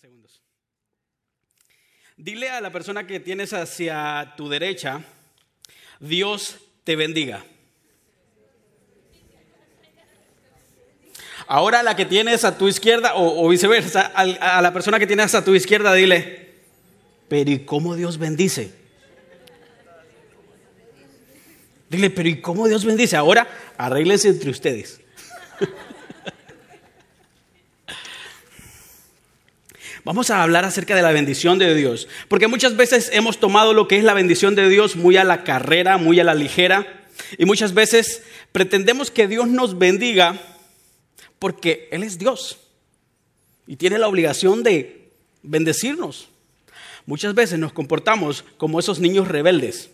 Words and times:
segundos. 0.00 0.40
Dile 2.16 2.50
a 2.50 2.60
la 2.60 2.70
persona 2.70 3.06
que 3.06 3.18
tienes 3.18 3.52
hacia 3.52 4.34
tu 4.36 4.48
derecha, 4.48 5.02
Dios 5.98 6.58
te 6.84 6.94
bendiga. 6.94 7.44
Ahora 11.48 11.82
la 11.82 11.96
que 11.96 12.04
tienes 12.04 12.44
a 12.44 12.58
tu 12.58 12.68
izquierda, 12.68 13.12
o, 13.16 13.48
viceversa, 13.48 14.02
a, 14.02 14.62
la 14.62 14.72
persona 14.72 14.98
que 14.98 15.06
tienes 15.06 15.34
a 15.34 15.44
tu 15.44 15.54
izquierda, 15.54 15.94
dile, 15.94 16.54
pero 17.28 17.50
¿y 17.50 17.60
cómo 17.60 17.96
Dios 17.96 18.18
bendice? 18.18 18.72
Dile, 21.88 22.10
pero 22.10 22.28
¿y 22.28 22.40
cómo 22.40 22.68
Dios 22.68 22.84
bendice? 22.84 23.16
Ahora 23.16 23.48
arréglense 23.76 24.28
entre 24.28 24.50
ustedes. 24.50 25.00
Vamos 30.08 30.30
a 30.30 30.42
hablar 30.42 30.64
acerca 30.64 30.96
de 30.96 31.02
la 31.02 31.12
bendición 31.12 31.58
de 31.58 31.74
Dios, 31.74 32.08
porque 32.28 32.46
muchas 32.46 32.78
veces 32.78 33.10
hemos 33.12 33.38
tomado 33.40 33.74
lo 33.74 33.86
que 33.88 33.98
es 33.98 34.04
la 34.04 34.14
bendición 34.14 34.54
de 34.54 34.66
Dios 34.70 34.96
muy 34.96 35.18
a 35.18 35.24
la 35.24 35.44
carrera, 35.44 35.98
muy 35.98 36.18
a 36.18 36.24
la 36.24 36.34
ligera, 36.34 37.04
y 37.36 37.44
muchas 37.44 37.74
veces 37.74 38.22
pretendemos 38.50 39.10
que 39.10 39.28
Dios 39.28 39.48
nos 39.48 39.78
bendiga 39.78 40.40
porque 41.38 41.90
Él 41.92 42.02
es 42.04 42.18
Dios 42.18 42.58
y 43.66 43.76
tiene 43.76 43.98
la 43.98 44.08
obligación 44.08 44.62
de 44.62 45.10
bendecirnos. 45.42 46.30
Muchas 47.04 47.34
veces 47.34 47.58
nos 47.58 47.74
comportamos 47.74 48.46
como 48.56 48.80
esos 48.80 49.00
niños 49.00 49.28
rebeldes, 49.28 49.90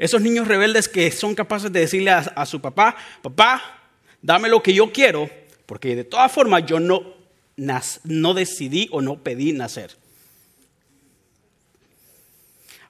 esos 0.00 0.20
niños 0.20 0.48
rebeldes 0.48 0.88
que 0.88 1.12
son 1.12 1.36
capaces 1.36 1.72
de 1.72 1.78
decirle 1.78 2.10
a, 2.10 2.44
su 2.44 2.60
papá, 2.60 2.96
papá, 3.22 3.84
dame 4.20 4.48
lo 4.48 4.64
que 4.64 4.74
yo 4.74 4.90
quiero, 4.90 5.30
porque 5.64 5.94
de 5.94 6.02
todas 6.02 6.32
formas 6.32 6.66
yo 6.66 6.80
no, 6.80 7.13
no 7.56 8.34
decidí 8.34 8.88
o 8.90 9.00
no 9.00 9.22
pedí 9.22 9.52
nacer. 9.52 9.96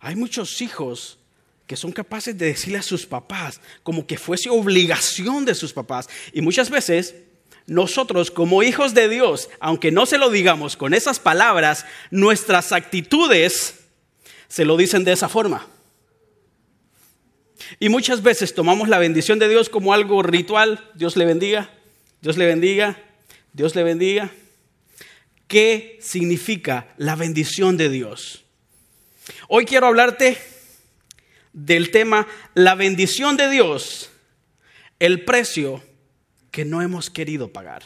Hay 0.00 0.16
muchos 0.16 0.60
hijos 0.60 1.18
que 1.66 1.76
son 1.76 1.92
capaces 1.92 2.36
de 2.36 2.46
decirle 2.46 2.78
a 2.78 2.82
sus 2.82 3.06
papás 3.06 3.60
como 3.82 4.06
que 4.06 4.18
fuese 4.18 4.50
obligación 4.50 5.44
de 5.44 5.54
sus 5.54 5.72
papás. 5.72 6.08
Y 6.32 6.42
muchas 6.42 6.68
veces 6.68 7.14
nosotros 7.66 8.30
como 8.30 8.62
hijos 8.62 8.92
de 8.92 9.08
Dios, 9.08 9.48
aunque 9.60 9.90
no 9.90 10.04
se 10.04 10.18
lo 10.18 10.28
digamos 10.28 10.76
con 10.76 10.92
esas 10.92 11.18
palabras, 11.18 11.86
nuestras 12.10 12.72
actitudes 12.72 13.76
se 14.48 14.64
lo 14.64 14.76
dicen 14.76 15.04
de 15.04 15.12
esa 15.12 15.28
forma. 15.28 15.66
Y 17.80 17.88
muchas 17.88 18.22
veces 18.22 18.54
tomamos 18.54 18.88
la 18.88 18.98
bendición 18.98 19.38
de 19.38 19.48
Dios 19.48 19.70
como 19.70 19.94
algo 19.94 20.22
ritual. 20.22 20.90
Dios 20.94 21.16
le 21.16 21.24
bendiga, 21.24 21.70
Dios 22.20 22.36
le 22.36 22.46
bendiga, 22.46 22.98
Dios 23.52 23.74
le 23.74 23.82
bendiga. 23.82 24.30
¿Qué 25.48 25.98
significa 26.00 26.94
la 26.96 27.16
bendición 27.16 27.76
de 27.76 27.88
Dios? 27.88 28.44
Hoy 29.48 29.64
quiero 29.64 29.86
hablarte 29.86 30.38
del 31.52 31.90
tema 31.90 32.26
la 32.54 32.74
bendición 32.74 33.36
de 33.36 33.50
Dios, 33.50 34.10
el 34.98 35.24
precio 35.24 35.82
que 36.50 36.64
no 36.64 36.82
hemos 36.82 37.10
querido 37.10 37.48
pagar. 37.48 37.82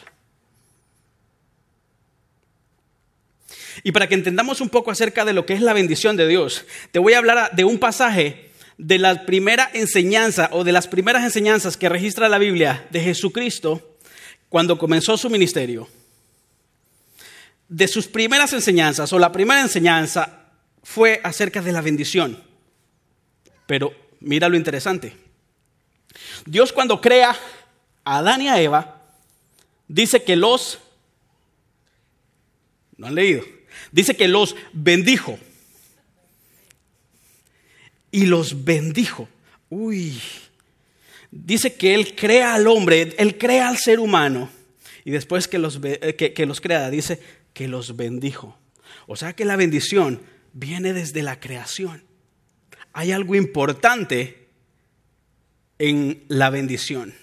Y 3.83 3.91
para 3.91 4.07
que 4.07 4.15
entendamos 4.15 4.61
un 4.61 4.69
poco 4.69 4.91
acerca 4.91 5.23
de 5.25 5.33
lo 5.33 5.45
que 5.45 5.53
es 5.53 5.61
la 5.61 5.73
bendición 5.73 6.17
de 6.17 6.27
Dios, 6.27 6.65
te 6.91 6.99
voy 6.99 7.13
a 7.13 7.19
hablar 7.19 7.51
de 7.55 7.63
un 7.63 7.79
pasaje 7.79 8.49
de 8.77 8.97
la 8.97 9.25
primera 9.25 9.69
enseñanza 9.73 10.49
o 10.51 10.63
de 10.63 10.71
las 10.71 10.87
primeras 10.87 11.23
enseñanzas 11.23 11.77
que 11.77 11.89
registra 11.89 12.29
la 12.29 12.37
Biblia 12.37 12.87
de 12.91 13.01
Jesucristo 13.01 13.97
cuando 14.49 14.77
comenzó 14.77 15.17
su 15.17 15.29
ministerio. 15.29 15.87
De 17.69 17.87
sus 17.87 18.07
primeras 18.07 18.51
enseñanzas 18.51 19.13
o 19.13 19.19
la 19.19 19.31
primera 19.31 19.61
enseñanza 19.61 20.39
fue 20.83 21.21
acerca 21.23 21.61
de 21.61 21.71
la 21.71 21.81
bendición. 21.81 22.43
Pero 23.65 23.93
mira 24.19 24.49
lo 24.49 24.57
interesante. 24.57 25.15
Dios 26.45 26.73
cuando 26.73 26.99
crea 26.99 27.35
Adán 28.03 28.41
y 28.41 28.47
a 28.47 28.59
Eva, 28.59 29.01
dice 29.87 30.23
que 30.23 30.35
los, 30.35 30.79
no 32.97 33.07
han 33.07 33.15
leído, 33.15 33.43
dice 33.91 34.15
que 34.15 34.27
los 34.27 34.55
bendijo. 34.73 35.37
Y 38.11 38.25
los 38.25 38.63
bendijo. 38.63 39.29
Uy, 39.69 40.19
dice 41.29 41.75
que 41.75 41.93
Él 41.93 42.15
crea 42.15 42.55
al 42.55 42.65
hombre, 42.65 43.13
Él 43.19 43.37
crea 43.37 43.69
al 43.69 43.77
ser 43.77 43.99
humano. 43.99 44.49
Y 45.05 45.11
después 45.11 45.47
que 45.47 45.59
los, 45.59 45.79
eh, 45.83 46.15
que 46.15 46.45
los 46.47 46.59
crea, 46.59 46.89
dice 46.89 47.19
que 47.53 47.67
los 47.67 47.95
bendijo. 47.95 48.57
O 49.07 49.15
sea 49.15 49.33
que 49.33 49.45
la 49.45 49.55
bendición 49.55 50.21
viene 50.53 50.93
desde 50.93 51.23
la 51.23 51.39
creación. 51.39 52.03
Hay 52.93 53.11
algo 53.11 53.35
importante 53.35 54.47
en 55.77 56.23
la 56.27 56.49
bendición. 56.49 57.13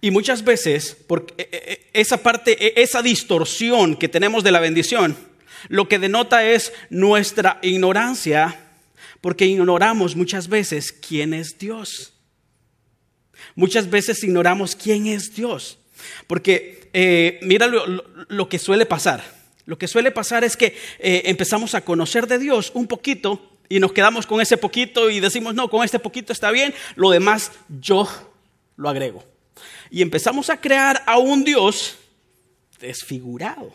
Y 0.00 0.10
muchas 0.10 0.44
veces, 0.44 0.96
porque 1.06 1.34
eh, 1.42 1.48
eh, 1.50 1.62
eh, 1.66 1.90
esa 1.92 2.22
parte, 2.22 2.80
esa 2.80 3.02
distorsión 3.02 3.96
que 3.96 4.08
tenemos 4.08 4.44
de 4.44 4.52
la 4.52 4.60
bendición, 4.60 5.16
lo 5.68 5.88
que 5.88 5.98
denota 5.98 6.44
es 6.44 6.72
nuestra 6.90 7.58
ignorancia, 7.62 8.60
porque 9.20 9.46
ignoramos 9.46 10.14
muchas 10.14 10.48
veces 10.48 10.92
quién 10.92 11.34
es 11.34 11.58
Dios. 11.58 12.15
Muchas 13.56 13.90
veces 13.90 14.22
ignoramos 14.22 14.76
quién 14.76 15.06
es 15.08 15.34
Dios. 15.34 15.78
Porque 16.28 16.88
mira 17.42 17.66
lo, 17.66 18.48
que 18.48 18.58
suele 18.60 18.86
pasar. 18.86 19.24
Lo 19.64 19.76
que 19.76 19.88
suele 19.88 20.12
pasar 20.12 20.44
es 20.44 20.56
que 20.56 20.76
empezamos 21.00 21.74
a 21.74 21.80
conocer 21.80 22.28
de 22.28 22.38
Dios 22.38 22.70
un 22.74 22.86
poquito 22.86 23.58
y 23.68 23.80
nos 23.80 23.92
quedamos 23.92 24.26
con 24.26 24.40
ese 24.40 24.56
poquito 24.56 25.10
y 25.10 25.18
decimos, 25.18 25.54
no, 25.56 25.68
con 25.68 25.84
este 25.84 25.98
poquito 25.98 26.32
está 26.32 26.52
bien, 26.52 26.72
lo 26.94 27.10
demás 27.10 27.50
yo 27.80 28.08
lo 28.76 28.88
agrego 28.88 29.24
y 29.90 30.02
empezamos 30.02 30.50
a 30.50 30.60
crear 30.60 31.02
a 31.06 31.18
un 31.18 31.44
Dios 31.44 31.96
desfigurado. 32.80 33.74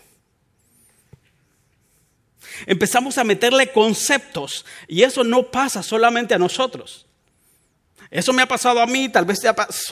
Empezamos 2.65 3.17
a 3.17 3.23
meterle 3.23 3.71
conceptos 3.71 4.65
y 4.87 5.03
eso 5.03 5.23
no 5.23 5.49
pasa 5.49 5.81
solamente 5.81 6.33
a 6.33 6.39
nosotros. 6.39 7.07
Eso 8.11 8.33
me 8.33 8.41
ha 8.41 8.45
pasado 8.45 8.81
a 8.81 8.85
mí, 8.85 9.07
tal 9.07 9.23
vez 9.23 9.39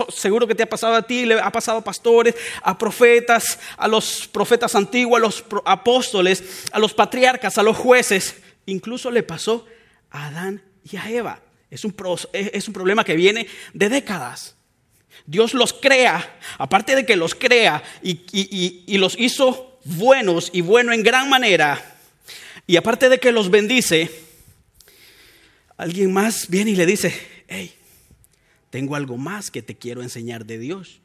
seguro 0.09 0.45
que 0.45 0.53
te 0.53 0.63
ha 0.63 0.69
pasado 0.69 0.95
a 0.95 1.01
ti, 1.01 1.25
le 1.25 1.39
ha 1.39 1.51
pasado 1.53 1.77
a 1.77 1.83
pastores, 1.83 2.35
a 2.61 2.77
profetas, 2.77 3.57
a 3.77 3.87
los 3.87 4.27
profetas 4.27 4.75
antiguos, 4.75 5.17
a 5.17 5.21
los 5.21 5.45
apóstoles, 5.63 6.65
a 6.73 6.79
los 6.79 6.93
patriarcas, 6.93 7.57
a 7.57 7.63
los 7.63 7.77
jueces. 7.77 8.35
Incluso 8.65 9.09
le 9.09 9.23
pasó 9.23 9.65
a 10.11 10.27
Adán 10.27 10.61
y 10.83 10.97
a 10.97 11.09
Eva. 11.09 11.39
Es 11.71 11.85
un, 11.85 11.95
es 12.33 12.67
un 12.67 12.73
problema 12.73 13.05
que 13.05 13.15
viene 13.15 13.47
de 13.73 13.87
décadas. 13.87 14.55
Dios 15.25 15.53
los 15.53 15.71
crea, 15.71 16.37
aparte 16.57 16.95
de 16.95 17.05
que 17.05 17.15
los 17.15 17.35
crea 17.35 17.83
y, 18.01 18.97
los 18.97 19.15
hizo 19.17 19.79
buenos 19.85 20.49
y 20.51 20.59
bueno 20.59 20.91
en 20.91 21.03
gran 21.03 21.29
manera, 21.29 21.97
y 22.67 22.75
aparte 22.75 23.07
de 23.07 23.19
que 23.19 23.31
los 23.31 23.49
bendice, 23.49 24.11
alguien 25.77 26.11
más 26.11 26.49
viene 26.49 26.71
y 26.71 26.75
le 26.75 26.85
dice, 26.85 27.15
hey, 27.47 27.78
tengo 28.69 28.95
algo 28.95 29.17
más 29.17 29.51
que 29.51 29.61
te 29.61 29.75
quiero 29.75 30.01
enseñar 30.01 30.45
de 30.45 30.57
Dios. 30.57 31.01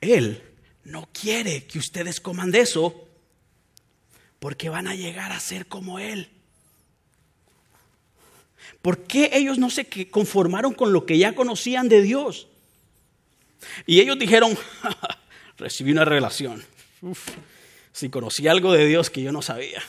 Él 0.00 0.42
no 0.84 1.08
quiere 1.12 1.64
que 1.64 1.78
ustedes 1.78 2.20
coman 2.20 2.50
de 2.50 2.60
eso 2.60 3.08
porque 4.38 4.68
van 4.68 4.86
a 4.86 4.94
llegar 4.94 5.32
a 5.32 5.40
ser 5.40 5.66
como 5.66 5.98
Él. 5.98 6.28
¿Por 8.82 9.04
qué 9.04 9.30
ellos 9.32 9.58
no 9.58 9.70
se 9.70 9.86
conformaron 10.10 10.74
con 10.74 10.92
lo 10.92 11.06
que 11.06 11.16
ya 11.16 11.34
conocían 11.34 11.88
de 11.88 12.02
Dios? 12.02 12.48
Y 13.86 14.00
ellos 14.00 14.18
dijeron, 14.18 14.56
recibí 15.56 15.92
una 15.92 16.04
revelación. 16.04 16.62
si 17.92 18.10
conocí 18.10 18.46
algo 18.46 18.72
de 18.72 18.86
Dios 18.86 19.08
que 19.08 19.22
yo 19.22 19.32
no 19.32 19.40
sabía. 19.40 19.82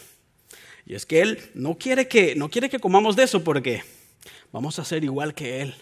Y 0.86 0.96
es 0.96 1.06
que 1.06 1.22
Él 1.22 1.52
no 1.54 1.78
quiere 1.78 2.08
que, 2.08 2.36
no 2.36 2.50
quiere 2.50 2.70
que 2.70 2.80
comamos 2.80 3.16
de 3.16 3.24
eso 3.24 3.44
porque 3.44 3.84
vamos 4.56 4.80
a 4.80 4.86
ser 4.86 5.04
igual 5.04 5.36
que 5.36 5.62
Él. 5.62 5.76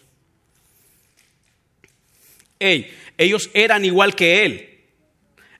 ellos 3.20 3.52
eran 3.54 3.86
igual 3.86 4.16
que 4.16 4.44
Él. 4.44 4.80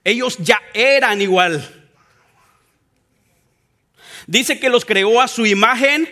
Ellos 0.02 0.36
ya 0.40 0.60
eran 0.74 1.22
igual. 1.22 1.86
Dice 4.26 4.58
que 4.58 4.68
los 4.68 4.84
creó 4.84 5.20
a 5.20 5.28
su 5.28 5.46
imagen 5.46 6.08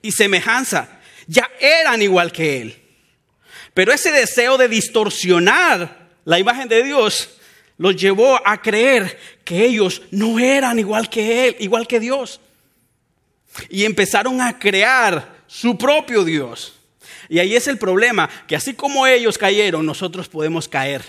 y 0.00 0.12
semejanza. 0.12 0.98
Ya 1.26 1.46
eran 1.60 2.00
igual 2.00 2.32
que 2.32 2.62
Él. 2.62 2.82
Pero 3.74 3.92
ese 3.92 4.10
deseo 4.10 4.56
de 4.56 4.68
distorsionar 4.68 6.08
la 6.24 6.38
imagen 6.38 6.68
de 6.68 6.84
Dios 6.84 7.38
los 7.76 7.96
llevó 7.96 8.40
a 8.48 8.62
creer 8.62 9.18
que 9.44 9.62
ellos 9.66 10.00
no 10.10 10.38
eran 10.38 10.78
igual 10.78 11.10
que 11.10 11.48
Él, 11.48 11.56
igual 11.58 11.86
que 11.86 12.00
Dios. 12.00 12.40
Y 13.68 13.84
empezaron 13.84 14.40
a 14.40 14.58
crear 14.58 15.33
su 15.46 15.76
propio 15.78 16.24
Dios. 16.24 16.74
Y 17.28 17.38
ahí 17.38 17.54
es 17.56 17.68
el 17.68 17.78
problema, 17.78 18.28
que 18.46 18.56
así 18.56 18.74
como 18.74 19.06
ellos 19.06 19.38
cayeron, 19.38 19.86
nosotros 19.86 20.28
podemos 20.28 20.68
caer. 20.68 21.02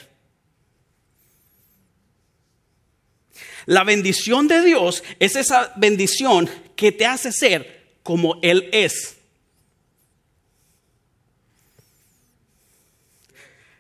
La 3.65 3.83
bendición 3.83 4.47
de 4.47 4.61
Dios 4.63 5.03
es 5.19 5.35
esa 5.35 5.73
bendición 5.75 6.49
que 6.75 6.91
te 6.91 7.05
hace 7.05 7.31
ser 7.31 7.95
como 8.03 8.39
Él 8.41 8.69
es. 8.71 9.17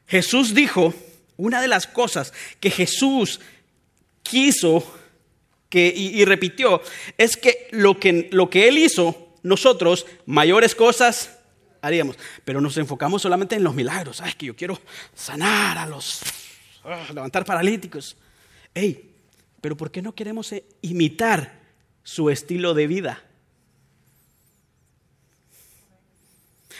Jesús 0.07 0.53
dijo, 0.53 0.93
una 1.37 1.61
de 1.61 1.67
las 1.67 1.87
cosas 1.87 2.33
que 2.59 2.71
Jesús 2.71 3.39
quiso 4.23 4.99
que, 5.69 5.93
y, 5.95 6.23
repitió, 6.25 6.81
es 7.17 7.37
que 7.37 7.67
lo, 7.71 7.99
que 7.99 8.29
lo 8.31 8.49
que 8.49 8.67
Él 8.67 8.77
hizo 8.77 9.24
nosotros 9.45 10.05
mayores 10.25 10.73
cosas 10.73 11.37
haríamos. 11.81 12.17
Pero 12.43 12.59
nos 12.59 12.77
enfocamos 12.77 13.21
solamente 13.21 13.55
en 13.55 13.63
los 13.63 13.75
milagros. 13.75 14.19
Ay, 14.19 14.33
que 14.33 14.47
yo 14.47 14.55
quiero 14.55 14.79
sanar 15.13 15.77
a 15.77 15.85
los, 15.85 16.21
ah, 16.83 17.05
levantar 17.13 17.45
paralíticos. 17.45 18.17
Hey, 18.73 19.11
pero 19.61 19.77
¿por 19.77 19.91
qué 19.91 20.01
no 20.01 20.15
queremos 20.15 20.51
eh, 20.51 20.65
imitar 20.81 21.59
su 22.03 22.29
estilo 22.29 22.73
de 22.73 22.87
vida? 22.87 23.23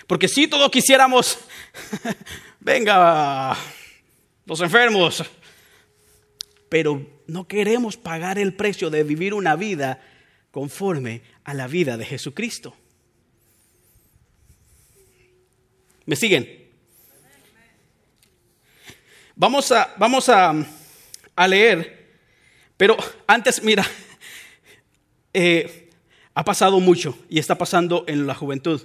Porque 0.08 0.28
si 0.28 0.48
todos 0.48 0.70
quisiéramos, 0.72 1.38
venga, 2.60 3.56
los 4.46 4.60
enfermos, 4.62 5.24
pero 6.70 7.06
no 7.28 7.48
queremos 7.48 7.96
pagar 7.96 8.38
el 8.38 8.54
precio 8.54 8.90
de 8.90 9.04
vivir 9.04 9.34
una 9.34 9.56
vida 9.56 10.02
conforme 10.52 11.22
a 11.46 11.54
la 11.54 11.68
vida 11.68 11.96
de 11.96 12.06
Jesucristo. 12.06 12.76
¿Me 16.06 16.16
siguen? 16.16 16.66
Vamos 19.36 19.72
a, 19.72 19.94
vamos 19.98 20.30
a, 20.30 20.54
leer, 21.48 22.20
pero 22.78 22.96
antes, 23.28 23.62
mira, 23.64 23.86
eh, 25.34 25.90
ha 26.34 26.44
pasado 26.44 26.80
mucho 26.80 27.18
y 27.30 27.40
está 27.40 27.58
pasando 27.58 28.06
en 28.08 28.28
la 28.28 28.36
juventud. 28.36 28.82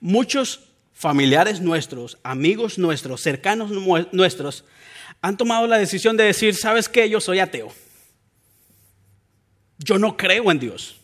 Muchos 0.00 0.68
familiares 0.92 1.60
nuestros, 1.60 2.18
amigos 2.22 2.78
nuestros, 2.78 3.22
cercanos 3.22 3.70
nuestros, 4.12 4.64
han 5.20 5.36
tomado 5.36 5.66
la 5.66 5.78
decisión 5.78 6.16
de 6.16 6.24
decir, 6.24 6.54
¿sabes 6.54 6.88
qué? 6.88 7.08
Yo 7.08 7.20
soy 7.20 7.40
ateo. 7.40 7.72
Yo 9.78 9.98
no 9.98 10.16
creo 10.16 10.50
en 10.50 10.58
Dios. 10.58 10.99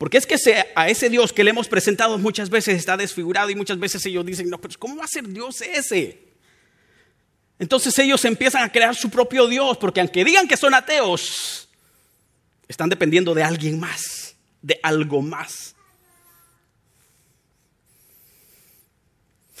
Porque 0.00 0.16
es 0.16 0.26
que 0.26 0.36
a 0.74 0.88
ese 0.88 1.10
Dios 1.10 1.30
que 1.30 1.44
le 1.44 1.50
hemos 1.50 1.68
presentado 1.68 2.16
muchas 2.16 2.48
veces 2.48 2.74
está 2.78 2.96
desfigurado 2.96 3.50
y 3.50 3.54
muchas 3.54 3.78
veces 3.78 4.06
ellos 4.06 4.24
dicen, 4.24 4.48
no, 4.48 4.58
pero 4.58 4.72
¿cómo 4.78 4.96
va 4.96 5.04
a 5.04 5.06
ser 5.06 5.28
Dios 5.28 5.60
ese? 5.60 6.18
Entonces 7.58 7.98
ellos 7.98 8.24
empiezan 8.24 8.62
a 8.62 8.72
crear 8.72 8.96
su 8.96 9.10
propio 9.10 9.46
Dios, 9.46 9.76
porque 9.76 10.00
aunque 10.00 10.24
digan 10.24 10.48
que 10.48 10.56
son 10.56 10.72
ateos, 10.72 11.68
están 12.66 12.88
dependiendo 12.88 13.34
de 13.34 13.42
alguien 13.42 13.78
más, 13.78 14.34
de 14.62 14.80
algo 14.82 15.20
más. 15.20 15.76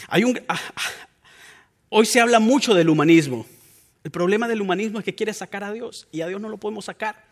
Hay 0.08 0.24
un, 0.24 0.40
ah, 0.48 0.58
ah, 0.74 0.90
hoy 1.90 2.06
se 2.06 2.18
habla 2.18 2.40
mucho 2.40 2.72
del 2.72 2.88
humanismo. 2.88 3.44
El 4.02 4.10
problema 4.10 4.48
del 4.48 4.62
humanismo 4.62 5.00
es 5.00 5.04
que 5.04 5.14
quiere 5.14 5.34
sacar 5.34 5.64
a 5.64 5.72
Dios 5.74 6.08
y 6.10 6.22
a 6.22 6.28
Dios 6.28 6.40
no 6.40 6.48
lo 6.48 6.56
podemos 6.56 6.86
sacar. 6.86 7.26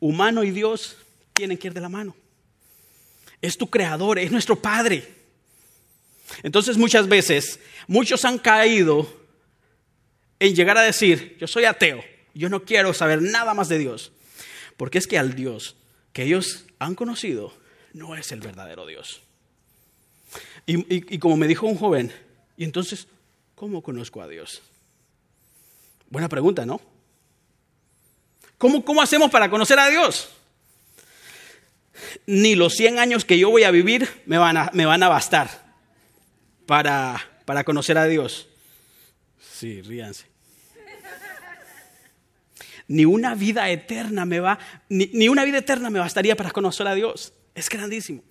Humano 0.00 0.44
y 0.44 0.50
Dios 0.50 0.96
tienen 1.34 1.58
que 1.58 1.66
ir 1.66 1.74
de 1.74 1.80
la 1.80 1.88
mano. 1.88 2.14
Es 3.42 3.58
tu 3.58 3.68
creador, 3.68 4.18
es 4.18 4.30
nuestro 4.30 4.56
Padre. 4.56 5.06
Entonces 6.42 6.78
muchas 6.78 7.08
veces, 7.08 7.58
muchos 7.88 8.24
han 8.24 8.38
caído 8.38 9.06
en 10.38 10.54
llegar 10.54 10.78
a 10.78 10.82
decir, 10.82 11.36
yo 11.38 11.46
soy 11.46 11.64
ateo, 11.64 12.02
yo 12.34 12.48
no 12.48 12.64
quiero 12.64 12.94
saber 12.94 13.20
nada 13.20 13.52
más 13.52 13.68
de 13.68 13.78
Dios. 13.78 14.12
Porque 14.76 14.98
es 14.98 15.06
que 15.06 15.18
al 15.18 15.34
Dios 15.34 15.76
que 16.12 16.22
ellos 16.22 16.66
han 16.78 16.94
conocido 16.94 17.52
no 17.92 18.14
es 18.14 18.30
el 18.30 18.40
verdadero 18.40 18.86
Dios. 18.86 19.20
Y, 20.66 21.18
como 21.18 21.36
me 21.36 21.46
dijo 21.46 21.66
un 21.66 21.76
joven, 21.76 22.12
y 22.56 22.64
entonces, 22.64 23.08
¿cómo 23.54 23.82
conozco 23.82 24.22
a 24.22 24.28
Dios? 24.28 24.62
Buena 26.08 26.28
pregunta, 26.28 26.64
¿no? 26.64 26.80
¿Cómo, 28.56 28.84
cómo 28.84 29.02
hacemos 29.02 29.30
para 29.30 29.50
conocer 29.50 29.78
a 29.78 29.88
Dios? 29.88 30.30
Ni 32.26 32.54
los 32.54 32.74
100 32.74 32.98
años 32.98 33.24
que 33.24 33.38
yo 33.38 33.50
voy 33.50 33.64
a 33.64 33.70
vivir 33.70 34.08
me 34.26 34.38
van 34.38 34.56
a, 34.56 34.70
me 34.72 34.86
van 34.86 35.02
a 35.02 35.08
bastar 35.08 35.74
para, 36.66 37.20
para 37.44 37.64
conocer 37.64 37.98
a 37.98 38.06
Dios. 38.06 38.48
Sí, 39.52 39.82
ríanse. 39.82 40.26
Ni 42.86 43.04
una 43.04 43.34
vida 43.34 43.70
eterna 43.70 44.26
me 44.26 44.40
va, 44.40 44.58
ni, 44.88 45.08
ni 45.14 45.28
una 45.28 45.44
vida 45.44 45.58
eterna 45.58 45.88
me 45.88 45.98
bastaría 45.98 46.36
para 46.36 46.50
conocer 46.50 46.86
a 46.86 46.94
Dios. 46.94 47.32
Es 47.54 47.68
grandísimo. 47.68 48.22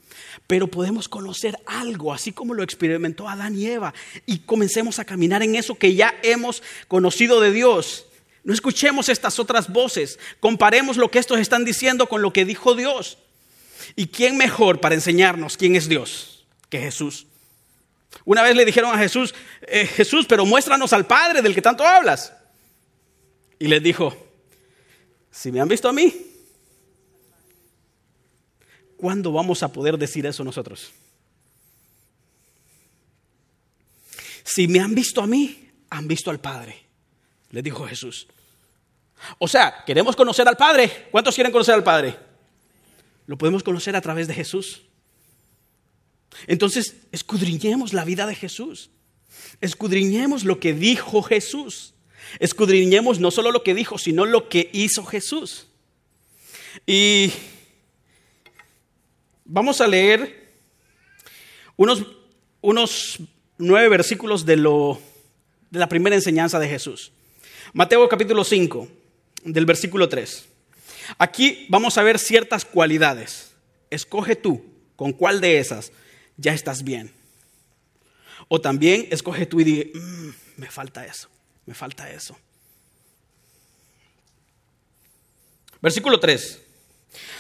Pero 0.48 0.68
podemos 0.68 1.08
conocer 1.08 1.58
algo, 1.66 2.14
así 2.14 2.34
como 2.34 2.54
lo 2.54 2.62
experimentó 2.62 3.30
Adán 3.30 3.58
y 3.58 3.68
Eva, 3.68 3.94
y 4.25 4.40
comencemos 4.40 5.00
a 5.00 5.06
caminar 5.06 5.42
en 5.44 5.56
eso 5.56 5.75
que 5.75 5.96
ya 5.96 6.14
hemos 6.24 6.62
conocido 6.88 7.40
de 7.40 7.52
Dios. 7.52 8.06
No 8.44 8.54
escuchemos 8.54 9.08
estas 9.08 9.40
otras 9.40 9.72
voces, 9.72 10.20
comparemos 10.42 10.98
lo 10.98 11.10
que 11.10 11.20
estos 11.20 11.40
están 11.40 11.64
diciendo 11.64 12.08
con 12.08 12.22
lo 12.22 12.34
que 12.34 12.44
dijo 12.44 12.75
Dios. 12.75 13.18
¿Y 13.95 14.07
quién 14.07 14.38
mejor 14.38 14.80
para 14.80 14.95
enseñarnos 14.95 15.57
quién 15.57 15.75
es 15.75 15.88
Dios 15.88 16.45
que 16.69 16.80
Jesús? 16.80 17.27
Una 18.25 18.44
vez 18.44 18.56
le 18.56 18.65
dijeron 18.65 18.94
a 18.94 18.97
Jesús, 18.97 19.33
eh, 19.62 19.85
Jesús, 19.85 20.25
pero 20.27 20.45
muéstranos 20.45 20.94
al 20.94 21.06
Padre 21.06 21.41
del 21.41 21.56
que 21.56 21.62
tanto 21.62 21.85
hablas. 21.85 22.33
Y 23.59 23.68
les 23.68 23.81
dijo, 23.81 24.15
si 25.31 25.51
me 25.51 25.59
han 25.59 25.68
visto 25.68 25.89
a 25.89 25.94
mí, 25.94 26.13
¿cuándo 28.97 29.31
vamos 29.31 29.63
a 29.63 29.71
poder 29.71 29.97
decir 29.97 30.25
eso 30.25 30.44
nosotros? 30.44 30.91
Si 34.44 34.68
me 34.68 34.79
han 34.79 34.94
visto 34.94 35.21
a 35.21 35.27
mí, 35.27 35.69
han 35.89 36.07
visto 36.07 36.29
al 36.29 36.39
Padre, 36.39 36.86
le 37.50 37.62
dijo 37.62 37.86
Jesús. 37.88 38.27
O 39.39 39.47
sea, 39.47 39.83
queremos 39.86 40.15
conocer 40.15 40.47
al 40.47 40.57
Padre. 40.57 41.07
¿Cuántos 41.12 41.33
quieren 41.36 41.51
conocer 41.51 41.75
al 41.75 41.83
Padre? 41.83 42.18
Lo 43.25 43.38
podemos 43.38 43.64
conocer 43.64 43.96
a 43.96 44.02
través 44.02 44.28
de 44.28 44.34
Jesús. 44.34 44.84
Entonces, 46.48 46.98
escudriñemos 47.12 47.94
la 47.94 48.06
vida 48.06 48.25
de 48.25 48.36
Jesús. 48.36 48.90
Escudriñemos 49.62 50.44
lo 50.44 50.60
que 50.60 50.74
dijo 50.74 51.22
Jesús. 51.24 51.94
Escudriñemos 52.40 53.20
no 53.20 53.31
solo 53.31 53.52
lo 53.52 53.63
que 53.63 53.74
dijo, 53.74 53.98
sino 53.98 54.25
lo 54.25 54.50
que 54.50 54.70
hizo 54.74 55.06
Jesús. 55.06 55.68
Y 56.86 57.32
vamos 59.46 59.82
a 59.82 59.88
leer 59.88 60.51
unos, 61.75 62.06
unos 62.62 63.20
nueve 63.58 63.89
versículos 63.89 64.46
de, 64.46 64.58
lo, 64.58 65.00
de 65.70 65.80
la 65.80 65.89
primera 65.89 66.15
enseñanza 66.15 66.60
de 66.60 66.70
Jesús. 66.70 67.12
Mateo 67.74 68.08
capítulo 68.10 68.44
5, 68.44 68.88
del 69.46 69.65
versículo 69.65 70.10
3. 70.10 70.52
Aquí 71.17 71.65
vamos 71.69 71.98
a 71.98 72.03
ver 72.03 72.19
ciertas 72.19 72.65
cualidades. 72.65 73.53
Escoge 73.89 74.36
tú 74.36 74.63
con 74.95 75.13
cuál 75.13 75.41
de 75.41 75.60
esas 75.60 75.91
ya 76.38 76.53
estás 76.53 76.83
bien. 76.83 77.12
O 78.48 78.60
también 78.60 79.07
escoge 79.12 79.45
tú 79.45 79.60
y 79.62 79.63
di, 79.63 79.91
mm, 79.93 80.29
me 80.57 80.69
falta 80.69 81.05
eso, 81.05 81.29
me 81.65 81.74
falta 81.74 82.10
eso. 82.12 82.38
Versículo 85.81 86.19
3. 86.19 86.62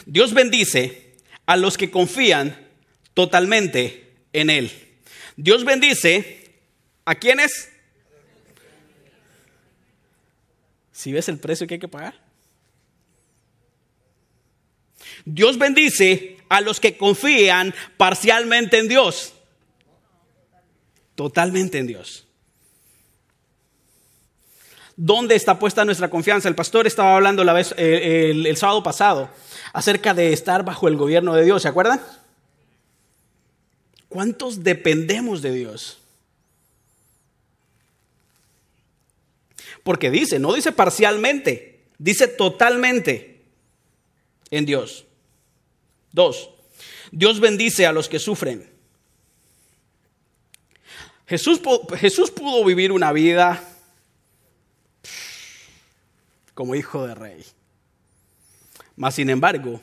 Dios 0.05 0.33
bendice 0.33 1.15
a 1.45 1.55
los 1.57 1.77
que 1.77 1.91
confían 1.91 2.67
totalmente 3.13 4.11
en 4.33 4.49
Él. 4.49 4.71
Dios 5.35 5.63
bendice 5.63 6.51
a 7.05 7.15
quienes. 7.15 7.69
Si 10.91 11.11
ves 11.11 11.29
el 11.29 11.39
precio 11.39 11.67
que 11.67 11.75
hay 11.75 11.79
que 11.79 11.87
pagar. 11.87 12.22
Dios 15.25 15.57
bendice 15.57 16.37
a 16.49 16.61
los 16.61 16.79
que 16.79 16.97
confían 16.97 17.73
parcialmente 17.97 18.77
en 18.77 18.87
Dios. 18.87 19.33
Totalmente 21.15 21.77
en 21.79 21.87
Dios. 21.87 22.25
¿Dónde 24.95 25.35
está 25.35 25.57
puesta 25.57 25.85
nuestra 25.85 26.09
confianza? 26.09 26.47
El 26.47 26.55
pastor 26.55 26.85
estaba 26.85 27.15
hablando 27.15 27.43
la 27.43 27.53
vez, 27.53 27.73
eh, 27.77 28.31
el, 28.31 28.57
sábado 28.57 28.83
pasado 28.83 29.29
acerca 29.73 30.13
de 30.13 30.33
estar 30.33 30.63
bajo 30.63 30.87
el 30.87 30.95
gobierno 30.95 31.33
de 31.33 31.43
Dios, 31.43 31.63
¿se 31.63 31.67
acuerdan? 31.67 31.99
¿Cuántos 34.07 34.63
dependemos 34.63 35.41
de 35.41 35.51
Dios? 35.51 35.97
Porque 39.83 40.11
dice, 40.11 40.37
no 40.37 40.53
dice 40.53 40.71
parcialmente, 40.71 41.81
dice 41.97 42.27
totalmente 42.27 43.41
en 44.51 44.65
Dios. 44.65 45.05
Dos, 46.13 46.51
Dios 47.11 47.39
bendice 47.41 47.85
a 47.85 47.91
los 47.91 48.07
que 48.07 48.19
sufren. 48.19 48.69
Jesús, 51.27 51.59
Jesús 51.97 52.31
pudo 52.31 52.63
vivir 52.63 52.91
una 52.91 53.11
vida 53.11 53.67
como 56.53 56.75
hijo 56.75 57.05
de 57.07 57.15
rey. 57.15 57.43
Mas, 58.95 59.15
sin 59.15 59.31
embargo, 59.31 59.81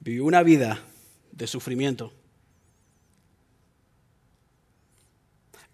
vivió 0.00 0.26
una 0.26 0.42
vida 0.42 0.84
de 1.32 1.46
sufrimiento. 1.46 2.12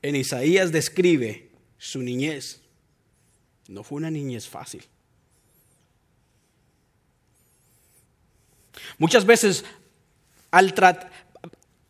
En 0.03 0.15
Isaías 0.15 0.71
describe 0.71 1.51
su 1.79 2.01
niñez. 2.01 2.61
No 3.67 3.83
fue 3.83 3.97
una 3.97 4.11
niñez 4.11 4.47
fácil. 4.47 4.85
Muchas 8.99 9.25
veces 9.25 9.65
al, 10.51 10.75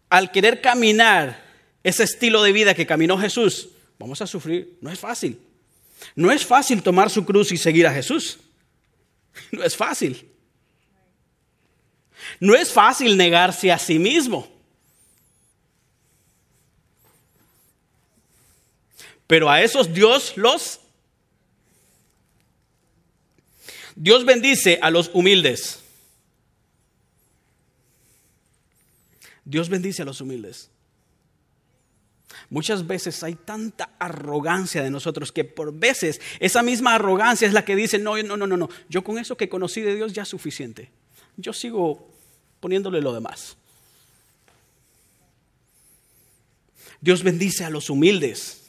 al 0.09 0.31
querer 0.33 0.61
caminar 0.61 1.45
ese 1.83 2.05
estilo 2.05 2.43
de 2.43 2.53
vida 2.53 2.75
que 2.75 2.87
caminó 2.87 3.19
Jesús, 3.19 3.69
vamos 3.99 4.21
a 4.21 4.27
sufrir. 4.27 4.77
No 4.81 4.91
es 4.91 4.99
fácil. 4.99 5.41
No 6.15 6.31
es 6.31 6.45
fácil 6.45 6.83
tomar 6.83 7.11
su 7.11 7.25
cruz 7.25 7.53
y 7.53 7.57
seguir 7.57 7.87
a 7.87 7.93
Jesús. 7.93 8.39
No 9.53 9.63
es 9.63 9.77
fácil. 9.77 10.29
No 12.41 12.55
es 12.55 12.73
fácil 12.73 13.17
negarse 13.17 13.71
a 13.71 13.79
sí 13.79 13.99
mismo. 13.99 14.49
Pero 19.27 19.51
a 19.51 19.63
esos 19.63 19.93
Dios 19.93 20.37
los... 20.37 20.81
Dios 23.95 24.25
bendice 24.25 24.79
a 24.83 24.91
los 24.91 25.11
humildes. 25.15 25.81
Dios 29.47 29.69
bendice 29.69 30.03
a 30.03 30.05
los 30.05 30.21
humildes. 30.21 30.71
Muchas 32.51 32.85
veces 32.87 33.23
hay 33.23 33.37
tanta 33.37 33.91
arrogancia 33.99 34.83
de 34.83 34.91
nosotros 34.91 35.31
que 35.31 35.45
por 35.45 35.73
veces 35.73 36.21
esa 36.41 36.63
misma 36.65 36.97
arrogancia 36.97 37.47
es 37.47 37.55
la 37.55 37.65
que 37.65 37.77
dice, 37.77 37.99
no, 37.99 38.21
no, 38.23 38.37
no, 38.37 38.47
no, 38.47 38.57
no, 38.57 38.69
yo 38.89 39.05
con 39.05 39.19
eso 39.19 39.37
que 39.37 39.49
conocí 39.49 39.81
de 39.81 39.95
Dios 39.95 40.13
ya 40.13 40.23
es 40.23 40.29
suficiente. 40.29 40.91
Yo 41.37 41.53
sigo 41.53 42.11
poniéndole 42.59 43.01
lo 43.01 43.15
demás. 43.15 43.57
Dios 47.01 47.23
bendice 47.23 47.65
a 47.65 47.71
los 47.71 47.89
humildes. 47.89 48.65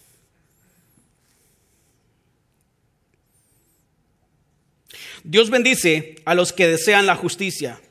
Dios 5.24 5.50
bendice 5.50 6.22
a 6.25 6.36
los 6.36 6.53
que 6.53 6.67
desean 6.67 7.07
la 7.07 7.15
justicia. 7.15 7.81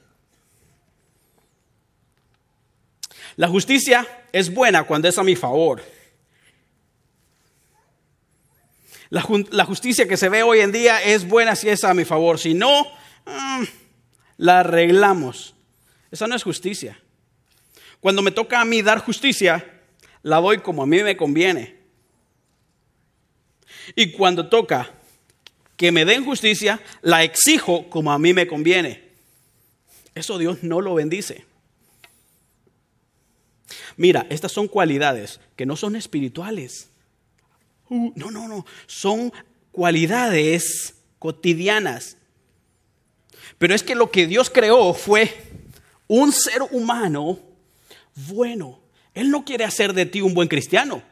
La 3.37 3.49
justicia 3.49 4.07
es 4.33 4.53
buena 4.53 4.85
cuando 4.85 5.09
es 5.09 5.19
a 5.19 5.23
mi 5.23 5.37
favor. 5.37 5.83
La, 9.11 9.23
justicia 9.65 10.09
que 10.09 10.17
se 10.17 10.29
ve 10.29 10.43
hoy 10.43 10.61
en 10.61 10.73
día 10.73 11.03
es 11.03 11.29
buena 11.29 11.55
si 11.55 11.69
es 11.69 11.85
a 11.85 11.95
mi 11.95 12.05
favor. 12.05 12.39
Si 12.39 12.55
no, 12.55 12.83
mm, 13.25 13.65
la 14.39 14.61
arreglamos. 14.61 15.55
Esa 16.11 16.27
no 16.27 16.35
es 16.35 16.43
justicia. 16.43 16.99
Cuando 18.01 18.23
me 18.23 18.31
toca 18.31 18.61
a 18.61 18.65
mí 18.65 18.83
dar 18.83 18.99
justicia, 18.99 19.65
la 20.23 20.41
doy 20.41 20.59
como 20.59 20.83
a 20.83 20.87
mí 20.87 21.03
me 21.03 21.17
conviene. 21.17 21.77
Y 23.95 24.13
cuando 24.13 24.49
toca 24.49 24.91
que 25.77 25.93
me 25.93 26.05
den 26.05 26.25
justicia, 26.25 26.81
la 27.03 27.23
exijo 27.23 27.89
como 27.89 28.13
a 28.13 28.19
mí 28.19 28.33
me 28.33 28.47
conviene. 28.47 29.05
Eso 30.15 30.39
Dios 30.39 30.63
no 30.63 30.81
lo 30.81 30.95
bendice. 30.95 31.45
Mira, 33.97 34.27
estas 34.29 34.53
son 34.53 34.69
cualidades 34.69 35.41
que 35.57 35.67
no 35.67 35.77
son 35.77 35.97
espirituales. 35.97 36.91
Uh, 37.89 38.13
no, 38.15 38.31
no, 38.31 38.49
no. 38.49 38.67
Son 38.87 39.33
cualidades 39.73 40.95
cotidianas. 41.19 42.17
Pero 43.59 43.75
es 43.75 43.83
que 43.83 43.95
lo 43.95 44.11
que 44.11 44.27
Dios 44.27 44.51
creó 44.51 44.93
fue 44.93 45.35
un 46.09 46.33
ser 46.33 46.63
humano 46.71 47.39
bueno. 48.29 48.81
Él 49.15 49.31
no 49.31 49.45
quiere 49.45 49.65
hacer 49.65 49.93
de 49.95 50.07
ti 50.07 50.21
un 50.21 50.35
buen 50.35 50.49
cristiano. 50.49 51.03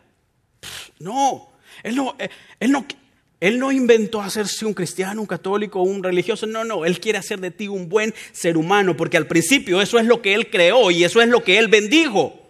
No, 0.99 1.51
él 1.83 1.97
no, 1.97 2.15
eh, 2.19 2.29
él 2.61 2.71
no, 2.71 2.87
él 3.41 3.59
no 3.59 3.73
inventó 3.73 4.21
hacerse 4.21 4.65
un 4.65 4.75
cristiano, 4.75 5.21
un 5.21 5.27
católico, 5.27 5.83
un 5.83 6.03
religioso. 6.03 6.47
No, 6.47 6.65
no, 6.65 6.85
Él 6.85 7.01
quiere 7.01 7.19
hacer 7.19 7.41
de 7.41 7.51
ti 7.51 7.69
un 7.69 7.89
buen 7.89 8.15
ser 8.33 8.57
humano, 8.57 8.97
porque 8.97 9.17
al 9.17 9.27
principio 9.27 9.83
eso 9.83 9.99
es 9.99 10.07
lo 10.07 10.23
que 10.23 10.35
Él 10.35 10.49
creó 10.51 10.91
y 10.91 11.05
eso 11.05 11.21
es 11.21 11.29
lo 11.29 11.45
que 11.45 11.59
Él 11.59 11.69
bendijo. 11.69 12.44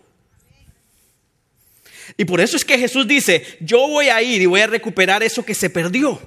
Y 2.17 2.25
por 2.25 2.41
eso 2.41 2.57
es 2.57 2.65
que 2.65 2.79
Jesús 2.79 3.07
dice, 3.07 3.59
yo 3.61 3.89
voy 3.89 4.09
a 4.09 4.23
ir 4.23 4.41
y 4.41 4.47
voy 4.47 4.61
a 4.61 4.67
recuperar 4.67 5.23
eso 5.23 5.45
que 5.45 5.55
se 5.55 5.69
perdió. 5.69 6.21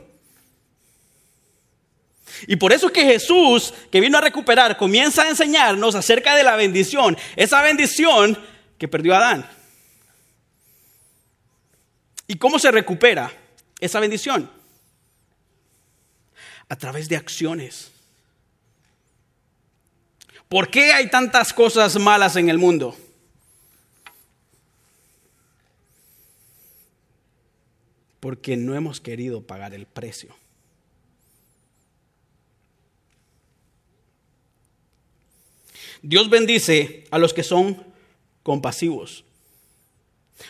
Y 2.46 2.58
por 2.58 2.74
eso 2.74 2.88
es 2.88 2.94
que 2.94 3.06
Jesús, 3.06 3.74
que 3.92 4.02
vino 4.02 4.18
a 4.18 4.22
recuperar, 4.22 4.78
comienza 4.78 5.24
a 5.24 5.30
enseñarnos 5.30 5.96
acerca 5.96 6.36
de 6.36 6.44
la 6.44 6.56
bendición, 6.56 7.18
esa 7.36 7.62
bendición 7.62 8.38
que 8.78 8.88
perdió 8.88 9.16
Adán. 9.16 9.50
¿Y 12.28 12.36
cómo 12.36 12.60
se 12.60 12.70
recupera 12.70 13.32
esa 13.80 14.00
bendición? 14.00 14.52
A 16.68 16.76
través 16.76 17.08
de 17.08 17.16
acciones. 17.16 17.92
¿Por 20.50 20.70
qué 20.70 20.92
hay 20.92 21.10
tantas 21.10 21.54
cosas 21.54 21.98
malas 21.98 22.36
en 22.36 22.50
el 22.50 22.58
mundo? 22.58 22.96
Porque 28.28 28.58
no 28.58 28.76
hemos 28.76 29.00
querido 29.00 29.42
pagar 29.42 29.74
el 29.74 29.86
precio. 29.86 30.36
Dios 36.02 36.30
bendice 36.30 37.06
a 37.10 37.20
los 37.20 37.34
que 37.34 37.42
son 37.42 37.82
compasivos. 38.44 39.24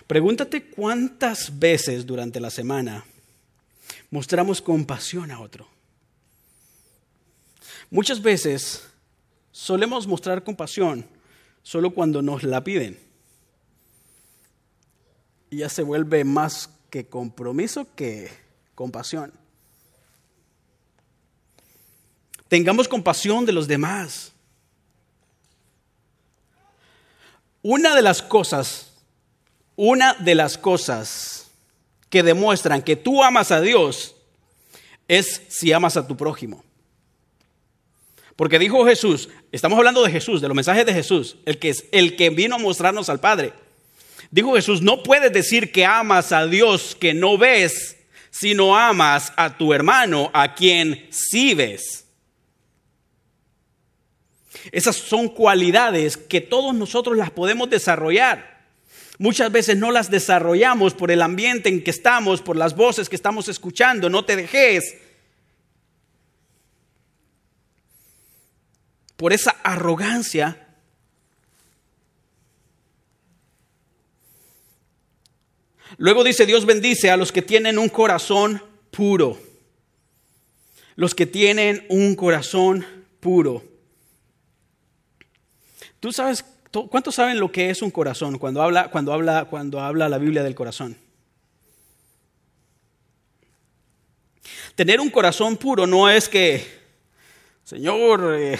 Pregúntate 0.07 0.71
cuántas 0.71 1.59
veces 1.59 2.07
durante 2.07 2.39
la 2.39 2.49
semana 2.49 3.05
mostramos 4.09 4.59
compasión 4.59 5.29
a 5.29 5.39
otro. 5.39 5.67
Muchas 7.91 8.23
veces 8.23 8.87
solemos 9.51 10.07
mostrar 10.07 10.43
compasión 10.43 11.05
solo 11.61 11.91
cuando 11.91 12.23
nos 12.23 12.41
la 12.41 12.63
piden. 12.63 12.97
Y 15.51 15.57
ya 15.57 15.69
se 15.69 15.83
vuelve 15.83 16.23
más 16.23 16.71
que 16.97 17.05
compromiso 17.05 17.85
que 17.93 18.27
compasión. 18.73 19.31
Tengamos 22.47 22.87
compasión 22.87 23.45
de 23.45 23.51
los 23.51 23.67
demás. 23.67 24.31
Una 27.61 27.95
de 27.95 28.01
las 28.01 28.23
cosas, 28.23 28.93
una 29.75 30.15
de 30.15 30.33
las 30.33 30.57
cosas 30.57 31.51
que 32.09 32.23
demuestran 32.23 32.81
que 32.81 32.95
tú 32.95 33.23
amas 33.23 33.51
a 33.51 33.61
Dios 33.61 34.15
es 35.07 35.43
si 35.49 35.71
amas 35.73 35.97
a 35.97 36.07
tu 36.07 36.17
prójimo. 36.17 36.63
Porque 38.35 38.57
dijo 38.57 38.87
Jesús, 38.87 39.29
estamos 39.51 39.77
hablando 39.77 40.01
de 40.03 40.11
Jesús, 40.11 40.41
de 40.41 40.47
los 40.47 40.55
mensajes 40.55 40.85
de 40.87 40.93
Jesús, 40.93 41.37
el 41.45 41.59
que 41.59 41.69
es 41.69 41.85
el 41.91 42.15
que 42.15 42.31
vino 42.31 42.55
a 42.55 42.59
mostrarnos 42.59 43.09
al 43.09 43.19
Padre. 43.19 43.53
Dijo 44.29 44.55
Jesús, 44.55 44.81
no 44.81 45.03
puedes 45.03 45.31
decir 45.31 45.71
que 45.71 45.85
amas 45.85 46.31
a 46.31 46.45
Dios 46.45 46.95
que 46.99 47.13
no 47.13 47.37
ves, 47.37 47.97
sino 48.29 48.77
amas 48.77 49.31
a 49.35 49.57
tu 49.57 49.73
hermano 49.73 50.29
a 50.33 50.53
quien 50.53 51.07
sí 51.09 51.53
ves. 51.53 52.05
Esas 54.71 54.97
son 54.97 55.29
cualidades 55.29 56.17
que 56.17 56.41
todos 56.41 56.75
nosotros 56.75 57.15
las 57.15 57.31
podemos 57.31 57.69
desarrollar. 57.69 58.57
Muchas 59.17 59.51
veces 59.51 59.77
no 59.77 59.91
las 59.91 60.11
desarrollamos 60.11 60.93
por 60.93 61.09
el 61.09 61.21
ambiente 61.21 61.69
en 61.69 61.83
que 61.83 61.91
estamos, 61.91 62.41
por 62.41 62.57
las 62.57 62.75
voces 62.75 63.09
que 63.09 63.15
estamos 63.15 63.47
escuchando. 63.47 64.09
No 64.09 64.25
te 64.25 64.35
dejes. 64.35 64.95
Por 69.15 69.33
esa 69.33 69.55
arrogancia 69.63 70.66
Luego 75.97 76.23
dice, 76.23 76.45
Dios 76.45 76.65
bendice 76.65 77.09
a 77.09 77.17
los 77.17 77.31
que 77.31 77.41
tienen 77.41 77.77
un 77.79 77.89
corazón 77.89 78.61
puro. 78.91 79.37
Los 80.95 81.15
que 81.15 81.25
tienen 81.25 81.85
un 81.89 82.15
corazón 82.15 82.85
puro. 83.19 83.63
¿Tú 85.99 86.11
sabes, 86.11 86.45
cuántos 86.89 87.15
saben 87.15 87.39
lo 87.39 87.51
que 87.51 87.71
es 87.71 87.81
un 87.81 87.91
corazón 87.91 88.37
cuando 88.37 88.61
habla, 88.61 88.89
cuando 88.89 89.11
habla, 89.11 89.45
cuando 89.45 89.79
habla 89.79 90.07
la 90.07 90.19
Biblia 90.19 90.43
del 90.43 90.55
corazón? 90.55 90.97
Tener 94.75 94.99
un 94.99 95.09
corazón 95.09 95.57
puro 95.57 95.87
no 95.87 96.07
es 96.07 96.29
que, 96.29 96.63
Señor, 97.63 98.35
eh, 98.37 98.59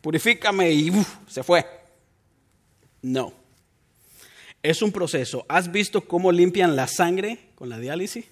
purifícame 0.00 0.72
y 0.72 0.90
se 1.26 1.42
fue. 1.42 1.66
No. 3.02 3.37
Es 4.62 4.82
un 4.82 4.92
proceso. 4.92 5.46
¿Has 5.48 5.70
visto 5.70 6.02
cómo 6.02 6.32
limpian 6.32 6.76
la 6.76 6.88
sangre 6.88 7.38
con 7.54 7.68
la 7.68 7.78
diálisis? 7.78 8.26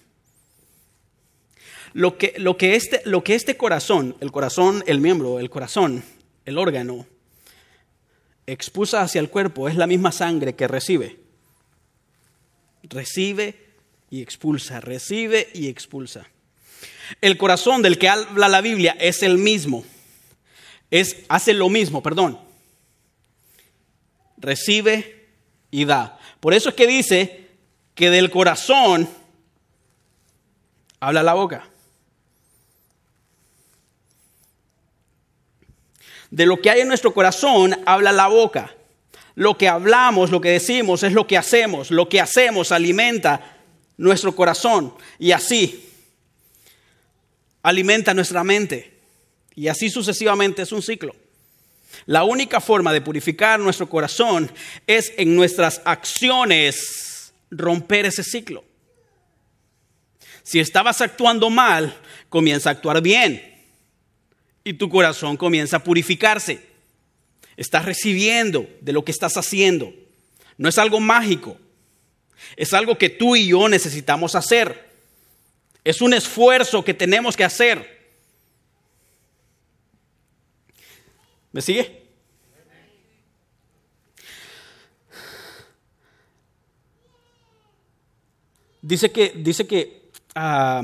Lo 1.93 2.17
que, 2.17 2.33
lo, 2.37 2.57
que 2.57 2.75
este, 2.75 3.01
lo 3.05 3.23
que 3.23 3.35
este 3.35 3.57
corazón, 3.57 4.15
el 4.19 4.31
corazón, 4.31 4.83
el 4.87 4.99
miembro, 4.99 5.39
el 5.39 5.49
corazón, 5.49 6.03
el 6.45 6.57
órgano, 6.57 7.07
expulsa 8.45 9.01
hacia 9.01 9.19
el 9.19 9.29
cuerpo 9.29 9.67
es 9.67 9.75
la 9.75 9.87
misma 9.87 10.11
sangre 10.11 10.55
que 10.55 10.67
recibe. 10.67 11.17
Recibe 12.83 13.67
y 14.09 14.21
expulsa, 14.21 14.79
recibe 14.79 15.49
y 15.53 15.67
expulsa. 15.67 16.27
El 17.21 17.37
corazón 17.37 17.81
del 17.81 17.97
que 17.97 18.09
habla 18.09 18.47
la 18.47 18.61
Biblia 18.61 18.95
es 18.99 19.23
el 19.23 19.37
mismo. 19.37 19.83
Es, 20.91 21.17
hace 21.29 21.53
lo 21.53 21.69
mismo, 21.69 22.01
perdón. 22.01 22.39
Recibe 24.37 25.27
y 25.71 25.85
da. 25.85 26.16
Por 26.39 26.53
eso 26.53 26.69
es 26.69 26.75
que 26.75 26.87
dice 26.87 27.47
que 27.95 28.09
del 28.09 28.29
corazón 28.29 29.09
habla 30.99 31.23
la 31.23 31.33
boca. 31.33 31.67
De 36.29 36.45
lo 36.45 36.61
que 36.61 36.69
hay 36.69 36.81
en 36.81 36.87
nuestro 36.87 37.13
corazón 37.13 37.75
habla 37.85 38.11
la 38.11 38.27
boca. 38.27 38.75
Lo 39.35 39.57
que 39.57 39.67
hablamos, 39.67 40.31
lo 40.31 40.41
que 40.41 40.49
decimos 40.49 41.03
es 41.03 41.13
lo 41.13 41.27
que 41.27 41.37
hacemos. 41.37 41.91
Lo 41.91 42.09
que 42.09 42.19
hacemos 42.19 42.71
alimenta 42.71 43.57
nuestro 43.97 44.35
corazón. 44.35 44.93
Y 45.19 45.31
así 45.31 45.89
alimenta 47.63 48.13
nuestra 48.13 48.43
mente. 48.43 48.99
Y 49.55 49.67
así 49.67 49.89
sucesivamente 49.89 50.61
es 50.61 50.71
un 50.71 50.81
ciclo. 50.81 51.15
La 52.05 52.23
única 52.23 52.61
forma 52.61 52.93
de 52.93 53.01
purificar 53.01 53.59
nuestro 53.59 53.89
corazón 53.89 54.51
es 54.85 55.13
en 55.17 55.35
nuestras 55.35 55.81
acciones 55.85 57.33
romper 57.49 58.05
ese 58.05 58.23
ciclo. 58.23 58.63
Si 60.43 60.59
estabas 60.59 61.01
actuando 61.01 61.49
mal, 61.49 61.97
comienza 62.29 62.69
a 62.69 62.73
actuar 62.73 63.01
bien 63.01 63.55
y 64.63 64.73
tu 64.73 64.89
corazón 64.89 65.37
comienza 65.37 65.77
a 65.77 65.83
purificarse. 65.83 66.61
Estás 67.57 67.85
recibiendo 67.85 68.67
de 68.81 68.93
lo 68.93 69.03
que 69.03 69.11
estás 69.11 69.35
haciendo. 69.35 69.93
No 70.57 70.69
es 70.69 70.77
algo 70.77 70.99
mágico. 70.99 71.57
Es 72.55 72.73
algo 72.73 72.97
que 72.97 73.09
tú 73.09 73.35
y 73.35 73.47
yo 73.47 73.67
necesitamos 73.67 74.35
hacer. 74.35 74.89
Es 75.83 76.01
un 76.01 76.13
esfuerzo 76.13 76.83
que 76.83 76.93
tenemos 76.93 77.35
que 77.35 77.43
hacer. 77.43 77.96
¿Me 81.57 81.63
sigue? 81.63 82.03
Dice 88.83 89.11
que, 89.11 89.33
dice 89.35 89.65
que 89.65 90.11
ah, 90.35 90.83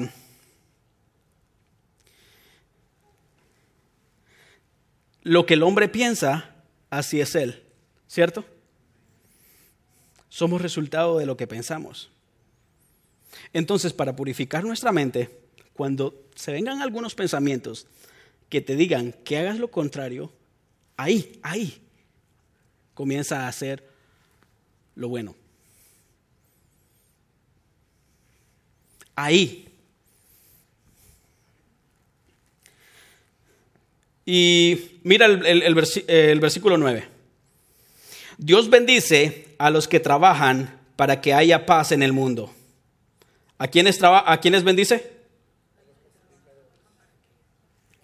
lo 5.22 5.46
que 5.46 5.53
el 5.53 5.62
hombre 5.62 5.89
piensa, 5.89 6.56
así 6.89 7.22
es 7.22 7.36
él, 7.36 7.62
¿cierto? 8.08 8.44
Somos 10.27 10.60
resultado 10.60 11.20
de 11.20 11.27
lo 11.27 11.38
que 11.38 11.46
pensamos. 11.46 12.10
Entonces, 13.53 13.94
para 13.94 14.15
purificar 14.15 14.63
nuestra 14.63 14.92
mente, 14.92 15.30
cuando 15.74 16.25
se 16.34 16.51
vengan 16.51 16.82
algunos 16.82 17.13
pensamientos 17.13 17.86
que 18.50 18.62
te 18.62 18.75
digan 18.75 19.13
que 19.24 19.38
hagas 19.38 19.60
lo 19.60 19.70
contrario, 19.70 20.34
ahí, 21.03 21.39
ahí, 21.41 21.81
comienza 22.93 23.45
a 23.45 23.48
hacer 23.48 23.88
lo 24.95 25.10
bueno. 25.10 25.36
Ahí 29.15 29.74
Y 34.25 35.00
mira 35.03 35.25
el, 35.25 36.39
versículo 36.39 36.77
9. 36.77 37.07
Dios 38.37 38.70
bendice 38.70 39.48
a 39.57 39.70
los 39.70 39.87
que 39.87 40.00
trabajan 40.00 40.79
para 40.96 41.22
que 41.22 41.33
haya 41.33 41.66
paz 41.66 41.92
en 41.92 42.03
el 42.03 42.13
mundo. 42.13 42.53
¿A 43.57 43.68
quiénes, 43.68 44.00
¿A 44.01 44.37
quiénes 44.42 44.63
bendice? 44.63 45.11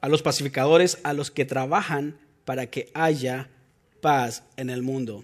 A 0.01 0.09
los 0.09 0.21
pacificadores, 0.21 0.99
a 1.03 1.13
los 1.13 1.31
que 1.31 1.45
trabajan 1.45 2.17
para 2.49 2.65
que 2.65 2.89
haya 2.95 3.47
paz 4.01 4.41
en 4.57 4.71
el 4.71 4.81
mundo. 4.81 5.23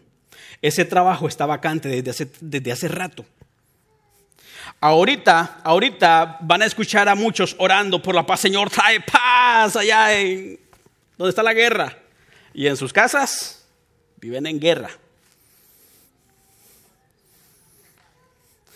Ese 0.61 0.85
trabajo 0.85 1.27
está 1.27 1.47
vacante 1.47 1.89
desde 1.89 2.11
hace, 2.11 2.31
desde 2.39 2.71
hace 2.71 2.87
rato. 2.87 3.25
Ahorita, 4.79 5.59
ahorita 5.63 6.37
van 6.41 6.61
a 6.61 6.67
escuchar 6.67 7.09
a 7.09 7.15
muchos 7.15 7.55
orando 7.57 7.99
por 7.99 8.13
la 8.13 8.27
paz. 8.27 8.41
Señor, 8.41 8.69
trae 8.69 9.01
paz 9.01 9.75
allá 9.75 10.13
en 10.13 10.59
¿Dónde 11.17 11.29
está 11.29 11.41
la 11.41 11.55
guerra? 11.55 11.97
Y 12.53 12.67
en 12.67 12.77
sus 12.77 12.93
casas 12.93 13.65
viven 14.17 14.45
en 14.45 14.59
guerra. 14.59 14.91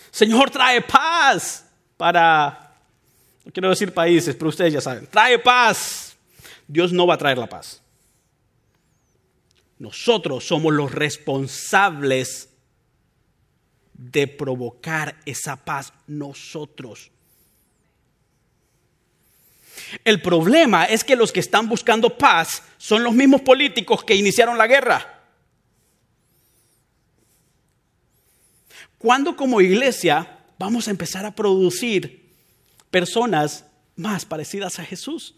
Señor, 0.09 0.49
trae 0.49 0.81
paz 0.81 1.65
para, 1.97 2.73
no 3.45 3.51
quiero 3.51 3.69
decir 3.69 3.93
países, 3.93 4.35
pero 4.35 4.49
ustedes 4.49 4.73
ya 4.73 4.81
saben, 4.81 5.05
trae 5.05 5.37
paz. 5.37 6.17
Dios 6.67 6.91
no 6.91 7.05
va 7.05 7.13
a 7.13 7.17
traer 7.19 7.37
la 7.37 7.47
paz. 7.47 7.83
Nosotros 9.79 10.45
somos 10.45 10.73
los 10.73 10.91
responsables 10.91 12.49
de 13.93 14.27
provocar 14.27 15.17
esa 15.25 15.55
paz. 15.55 15.93
Nosotros. 16.05 17.11
El 20.03 20.21
problema 20.21 20.85
es 20.85 21.03
que 21.03 21.15
los 21.15 21.31
que 21.31 21.39
están 21.39 21.69
buscando 21.69 22.17
paz 22.17 22.63
son 22.77 23.03
los 23.03 23.13
mismos 23.13 23.41
políticos 23.41 24.03
que 24.03 24.15
iniciaron 24.15 24.57
la 24.57 24.67
guerra. 24.67 25.21
¿Cuándo 28.97 29.37
como 29.37 29.61
iglesia 29.61 30.39
vamos 30.57 30.87
a 30.87 30.91
empezar 30.91 31.25
a 31.25 31.33
producir 31.33 32.35
personas 32.91 33.65
más 33.95 34.25
parecidas 34.25 34.77
a 34.79 34.83
Jesús? 34.83 35.35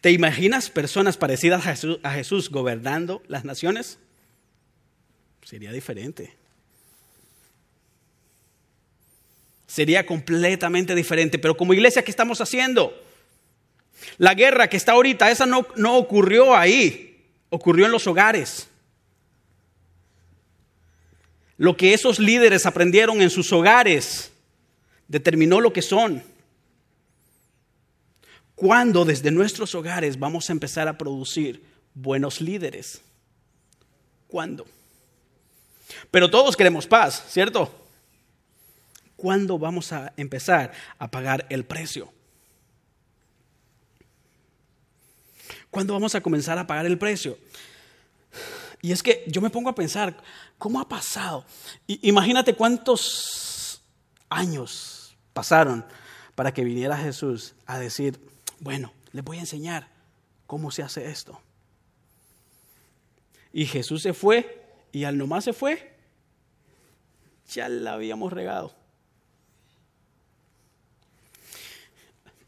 ¿Te 0.00 0.10
imaginas 0.10 0.70
personas 0.70 1.16
parecidas 1.16 1.66
a 2.02 2.12
Jesús, 2.12 2.50
gobernando 2.50 3.22
las 3.28 3.44
naciones? 3.44 3.98
Sería 5.42 5.72
diferente. 5.72 6.34
sería 9.76 10.06
completamente 10.06 10.94
diferente. 10.94 11.38
Pero 11.38 11.54
como 11.54 11.74
iglesia, 11.74 12.02
¿qué 12.02 12.10
estamos 12.10 12.40
haciendo? 12.40 12.98
La 14.16 14.32
guerra 14.32 14.68
que 14.68 14.78
está 14.78 14.92
ahorita, 14.92 15.30
esa 15.30 15.44
no, 15.44 15.66
no 15.76 15.96
ocurrió 15.96 16.56
ahí, 16.56 17.22
ocurrió 17.50 17.84
en 17.84 17.92
los 17.92 18.06
hogares. 18.06 18.68
Lo 21.58 21.76
que 21.76 21.92
esos 21.92 22.18
líderes 22.18 22.64
aprendieron 22.64 23.20
en 23.20 23.28
sus 23.28 23.52
hogares 23.52 24.32
determinó 25.08 25.60
lo 25.60 25.74
que 25.74 25.82
son. 25.82 26.22
¿Cuándo 28.56 29.04
desde 29.04 29.30
nuestros 29.30 29.74
hogares 29.74 30.18
vamos 30.18 30.48
a 30.48 30.52
empezar 30.52 30.88
a 30.88 30.96
producir 30.96 31.62
buenos 31.92 32.40
líderes? 32.40 33.02
¿Cuándo? 34.26 34.66
Pero 36.10 36.30
todos 36.30 36.56
queremos 36.56 36.86
paz, 36.86 37.22
¿cierto? 37.28 37.70
¿Cuándo 39.14 39.58
vamos 39.58 39.92
a 39.92 40.12
empezar 40.16 40.72
a 40.98 41.10
pagar 41.10 41.46
el 41.50 41.66
precio? 41.66 42.10
¿Cuándo 45.70 45.92
vamos 45.92 46.14
a 46.14 46.22
comenzar 46.22 46.58
a 46.58 46.66
pagar 46.66 46.86
el 46.86 46.96
precio? 46.96 47.38
Y 48.80 48.92
es 48.92 49.02
que 49.02 49.24
yo 49.26 49.42
me 49.42 49.50
pongo 49.50 49.68
a 49.68 49.74
pensar, 49.74 50.16
¿cómo 50.56 50.80
ha 50.80 50.88
pasado? 50.88 51.44
imagínate 51.86 52.54
cuántos 52.54 53.82
años 54.30 55.14
pasaron 55.34 55.84
para 56.34 56.54
que 56.54 56.64
viniera 56.64 56.96
Jesús 56.96 57.54
a 57.66 57.78
decir, 57.78 58.18
bueno, 58.60 58.92
les 59.12 59.24
voy 59.24 59.38
a 59.38 59.40
enseñar 59.40 59.88
cómo 60.46 60.70
se 60.70 60.82
hace 60.82 61.06
esto. 61.10 61.40
Y 63.52 63.66
Jesús 63.66 64.02
se 64.02 64.12
fue 64.12 64.64
y 64.92 65.04
al 65.04 65.16
nomás 65.16 65.44
se 65.44 65.52
fue, 65.52 65.94
ya 67.52 67.68
la 67.68 67.94
habíamos 67.94 68.32
regado. 68.32 68.74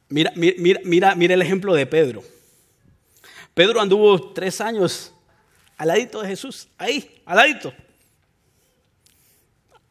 Mira, 0.09 0.33
mira, 0.35 0.81
mira, 0.85 1.15
mira 1.15 1.35
el 1.35 1.43
ejemplo 1.43 1.75
de 1.75 1.87
Pedro. 1.87 2.23
Pedro 3.53 3.81
anduvo 3.81 4.33
tres 4.33 4.61
años 4.61 5.13
al 5.77 5.89
ladito 5.89 6.23
de 6.23 6.29
Jesús, 6.29 6.69
ahí, 6.79 7.23
al 7.27 7.37
ladito. 7.37 7.73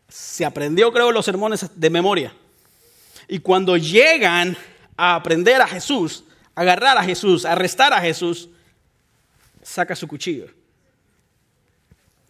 Se 0.10 0.46
aprendió, 0.46 0.92
creo, 0.92 1.12
los 1.12 1.26
sermones 1.26 1.70
de 1.76 1.90
memoria. 1.90 2.34
Y 3.28 3.40
cuando 3.40 3.78
llegan 3.78 4.58
a 4.98 5.16
aprender 5.16 5.62
a 5.62 5.68
Jesús, 5.68 6.24
a 6.56 6.62
agarrar 6.62 6.98
a 6.98 7.04
Jesús, 7.04 7.46
a 7.46 7.54
arrestar 7.54 7.94
a 7.94 8.02
Jesús, 8.02 8.50
saca 9.62 9.96
su 9.96 10.08
cuchillo 10.08 10.48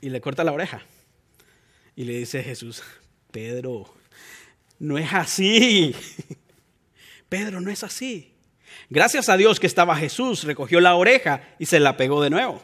y 0.02 0.10
le 0.10 0.22
corta 0.22 0.44
la 0.44 0.52
oreja. 0.52 0.82
Y 1.96 2.04
le 2.04 2.14
dice 2.14 2.40
a 2.40 2.44
Jesús, 2.44 2.84
Pedro, 3.32 3.92
no 4.80 4.98
es 4.98 5.12
así. 5.14 5.96
Pedro, 7.30 7.60
no 7.62 7.72
es 7.72 7.84
así. 7.84 8.34
Gracias 8.90 9.30
a 9.30 9.38
Dios 9.38 9.60
que 9.60 9.68
estaba 9.68 9.96
Jesús, 9.96 10.44
recogió 10.44 10.80
la 10.80 10.96
oreja 10.96 11.42
y 11.58 11.66
se 11.66 11.80
la 11.80 11.98
pegó 11.98 12.22
de 12.22 12.30
nuevo. 12.30 12.64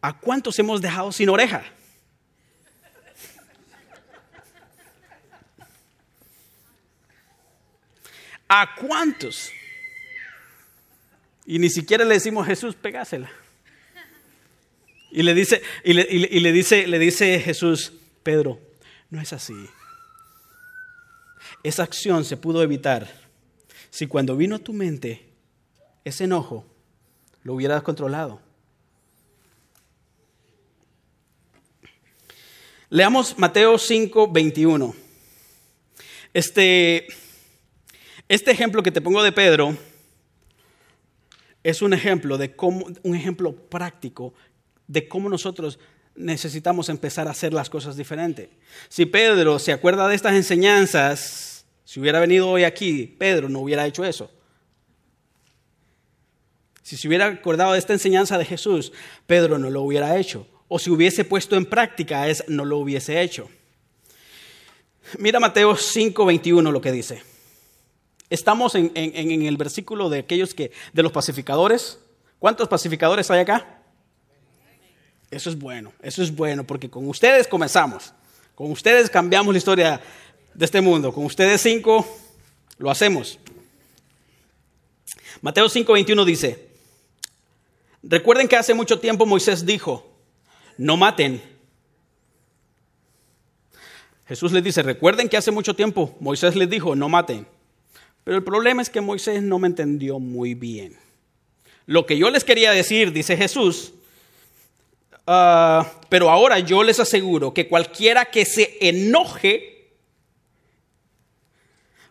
¿A 0.00 0.18
cuántos 0.18 0.58
hemos 0.58 0.82
dejado 0.82 1.12
sin 1.12 1.28
oreja? 1.28 1.64
¿A 8.48 8.74
cuántos? 8.76 9.50
Y 11.44 11.58
ni 11.58 11.70
siquiera 11.70 12.04
le 12.04 12.14
decimos 12.14 12.46
Jesús, 12.46 12.74
pegásela. 12.74 13.30
Y 15.10 15.22
le 15.22 15.34
dice, 15.34 15.62
y 15.84 15.92
le, 15.94 16.06
y 16.10 16.40
le 16.40 16.52
dice, 16.52 16.86
le 16.86 16.98
dice 16.98 17.40
Jesús, 17.40 17.92
Pedro, 18.22 18.60
no 19.10 19.20
es 19.20 19.32
así. 19.32 19.54
Esa 21.62 21.84
acción 21.84 22.24
se 22.24 22.36
pudo 22.36 22.62
evitar 22.62 23.08
si 23.90 24.06
cuando 24.06 24.36
vino 24.36 24.56
a 24.56 24.58
tu 24.58 24.72
mente 24.72 25.24
ese 26.04 26.24
enojo 26.24 26.66
lo 27.42 27.54
hubieras 27.54 27.82
controlado. 27.82 28.40
Leamos 32.90 33.36
Mateo 33.38 33.78
5, 33.78 34.30
21. 34.30 34.94
Este, 36.32 37.08
este 38.28 38.50
ejemplo 38.50 38.82
que 38.82 38.92
te 38.92 39.00
pongo 39.00 39.22
de 39.22 39.32
Pedro 39.32 39.76
es 41.62 41.82
un 41.82 41.92
ejemplo 41.92 42.38
de 42.38 42.54
cómo, 42.54 42.86
un 43.02 43.14
ejemplo 43.14 43.54
práctico 43.54 44.34
de 44.86 45.08
cómo 45.08 45.28
nosotros 45.28 45.78
necesitamos 46.14 46.88
empezar 46.88 47.28
a 47.28 47.32
hacer 47.32 47.52
las 47.52 47.70
cosas 47.70 47.96
diferentes. 47.96 48.48
Si 48.88 49.06
Pedro 49.06 49.58
se 49.58 49.72
acuerda 49.72 50.08
de 50.08 50.14
estas 50.14 50.34
enseñanzas, 50.34 51.66
si 51.84 52.00
hubiera 52.00 52.20
venido 52.20 52.48
hoy 52.48 52.64
aquí, 52.64 53.14
Pedro 53.18 53.48
no 53.48 53.60
hubiera 53.60 53.86
hecho 53.86 54.04
eso. 54.04 54.30
Si 56.82 56.96
se 56.96 57.08
hubiera 57.08 57.26
acordado 57.26 57.72
de 57.72 57.78
esta 57.78 57.92
enseñanza 57.92 58.38
de 58.38 58.44
Jesús, 58.44 58.92
Pedro 59.26 59.58
no 59.58 59.70
lo 59.70 59.82
hubiera 59.82 60.16
hecho. 60.16 60.46
O 60.68 60.78
si 60.78 60.90
hubiese 60.90 61.24
puesto 61.24 61.56
en 61.56 61.66
práctica, 61.66 62.28
es, 62.28 62.44
no 62.48 62.64
lo 62.64 62.78
hubiese 62.78 63.22
hecho. 63.22 63.48
Mira 65.18 65.40
Mateo 65.40 65.74
5:21 65.74 66.72
lo 66.72 66.80
que 66.80 66.92
dice. 66.92 67.35
Estamos 68.28 68.74
en, 68.74 68.90
en, 68.94 69.42
el 69.42 69.56
versículo 69.56 70.08
de 70.08 70.20
aquellos 70.20 70.54
que, 70.54 70.72
de 70.92 71.02
los 71.02 71.12
pacificadores. 71.12 71.98
¿Cuántos 72.38 72.68
pacificadores 72.68 73.30
hay 73.30 73.40
acá? 73.40 73.80
Eso 75.30 75.50
es 75.50 75.58
bueno, 75.58 75.92
eso 76.02 76.22
es 76.22 76.34
bueno, 76.34 76.64
porque 76.64 76.90
con 76.90 77.08
ustedes 77.08 77.46
comenzamos. 77.46 78.12
Con 78.54 78.70
ustedes 78.70 79.10
cambiamos 79.10 79.54
la 79.54 79.58
historia 79.58 80.00
de 80.54 80.64
este 80.64 80.80
mundo. 80.80 81.12
Con 81.12 81.24
ustedes 81.24 81.60
cinco 81.60 82.06
lo 82.78 82.90
hacemos. 82.90 83.38
Mateo 85.40 85.66
5:21 85.66 86.24
dice, 86.24 86.68
recuerden 88.02 88.48
que 88.48 88.56
hace 88.56 88.74
mucho 88.74 88.98
tiempo 88.98 89.26
Moisés 89.26 89.66
dijo, 89.66 90.06
no 90.78 90.96
maten. 90.96 91.42
Jesús 94.26 94.50
les 94.50 94.64
dice, 94.64 94.82
recuerden 94.82 95.28
que 95.28 95.36
hace 95.36 95.52
mucho 95.52 95.76
tiempo 95.76 96.16
Moisés 96.18 96.56
les 96.56 96.68
dijo, 96.68 96.96
no 96.96 97.08
maten. 97.08 97.46
Pero 98.26 98.36
el 98.36 98.44
problema 98.44 98.82
es 98.82 98.90
que 98.90 99.00
Moisés 99.00 99.42
no 99.42 99.58
me 99.58 99.68
entendió 99.68 100.18
muy 100.18 100.52
bien. 100.52 100.98
Lo 101.86 102.04
que 102.04 102.18
yo 102.18 102.28
les 102.28 102.44
quería 102.44 102.72
decir, 102.72 103.12
dice 103.12 103.38
Jesús, 103.38 103.94
Ah, 105.26 105.84
pero 106.08 106.30
ahora 106.30 106.60
yo 106.60 106.84
les 106.84 107.00
aseguro 107.00 107.52
que 107.52 107.66
cualquiera 107.66 108.26
que 108.26 108.44
se 108.44 108.78
enoje, 108.80 109.90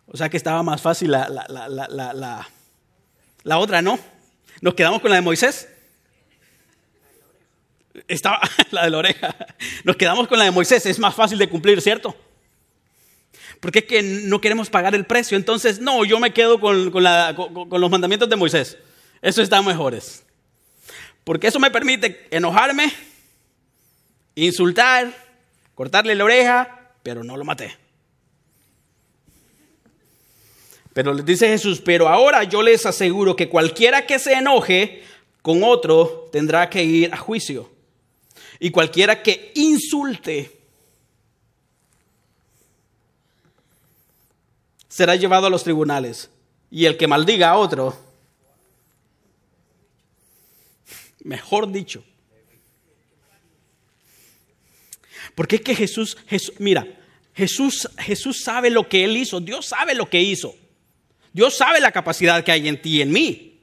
o 0.05 0.17
sea 0.17 0.27
que 0.27 0.35
estaba 0.35 0.61
más 0.63 0.81
fácil 0.81 1.11
la, 1.11 1.29
la, 1.29 2.45
la, 3.43 3.57
otra, 3.57 3.81
¿no? 3.81 3.97
Nos 4.59 4.73
quedamos 4.73 5.01
con 5.01 5.11
la 5.11 5.15
de 5.15 5.21
Moisés. 5.21 5.69
Estaba 8.09 8.41
la 8.71 8.83
de 8.83 8.89
la 8.89 8.97
oreja. 8.97 9.33
Nos 9.85 9.95
quedamos 9.95 10.27
con 10.27 10.37
la 10.37 10.43
de 10.43 10.51
Moisés, 10.51 10.85
es 10.85 10.99
más 10.99 11.15
fácil 11.15 11.37
de 11.37 11.47
cumplir, 11.47 11.81
¿cierto? 11.81 12.13
Porque 13.65 13.79
es 13.79 13.85
que 13.85 14.03
no 14.03 14.41
queremos 14.41 14.69
pagar 14.69 14.93
el 14.93 15.07
precio. 15.07 15.35
Entonces, 15.35 15.79
no, 15.79 16.05
yo 16.05 16.19
me 16.19 16.33
quedo 16.33 16.59
con, 16.59 16.91
con, 16.91 17.01
los 17.01 17.89
mandamientos 17.89 18.29
de 18.29 18.35
Moisés. 18.35 18.77
Eso 19.23 19.41
está 19.41 19.59
mejores. 19.63 20.23
Porque 21.23 21.47
eso 21.47 21.59
me 21.59 21.71
permite 21.71 22.27
enojarme, 22.29 22.93
insultar, 24.35 25.11
cortarle 25.73 26.13
la 26.13 26.25
oreja, 26.25 26.91
pero 27.01 27.23
no 27.23 27.35
lo 27.37 27.43
maté. 27.43 27.75
Pero 30.93 31.15
les 31.15 31.25
dice 31.25 31.47
Jesús, 31.47 31.81
pero 31.83 32.07
ahora 32.07 32.43
yo 32.43 32.61
les 32.61 32.85
aseguro 32.85 33.35
que 33.35 33.49
cualquiera 33.49 34.05
que 34.05 34.19
se 34.19 34.33
enoje 34.33 35.01
con 35.41 35.63
otro 35.63 36.29
tendrá 36.31 36.69
que 36.69 36.83
ir 36.83 37.11
a 37.11 37.17
juicio. 37.17 37.71
Y 38.59 38.69
cualquiera 38.69 39.23
que 39.23 39.51
insulte 39.55 40.55
será 44.95 45.17
llevado 45.17 45.47
a 45.47 45.49
los 45.49 45.65
tribunales. 45.65 46.29
Y 46.71 46.85
el 46.85 46.95
que 46.95 47.05
maldiga 47.05 47.49
a 47.49 47.57
otro 47.57 47.97
Mejor 51.25 51.71
dicho. 51.71 52.03
Porque 55.33 55.57
es 55.57 55.61
que 55.63 55.75
Jesús, 55.75 56.15
mira, 56.59 56.87
Jesús, 57.33 57.89
Jesús 57.97 58.43
sabe 58.43 58.69
lo 58.69 58.87
que 58.87 59.03
Él 59.03 59.17
hizo, 59.17 59.41
Dios 59.41 59.65
sabe 59.65 59.95
lo 59.95 60.07
que 60.07 60.21
hizo. 60.21 60.55
Dios 61.33 61.57
sabe 61.57 61.81
la 61.81 61.91
capacidad 61.91 62.43
que 62.43 62.51
hay 62.51 62.67
en 62.67 62.79
ti 62.79 62.97
y 62.97 63.01
en 63.01 63.11
mí. 63.11 63.59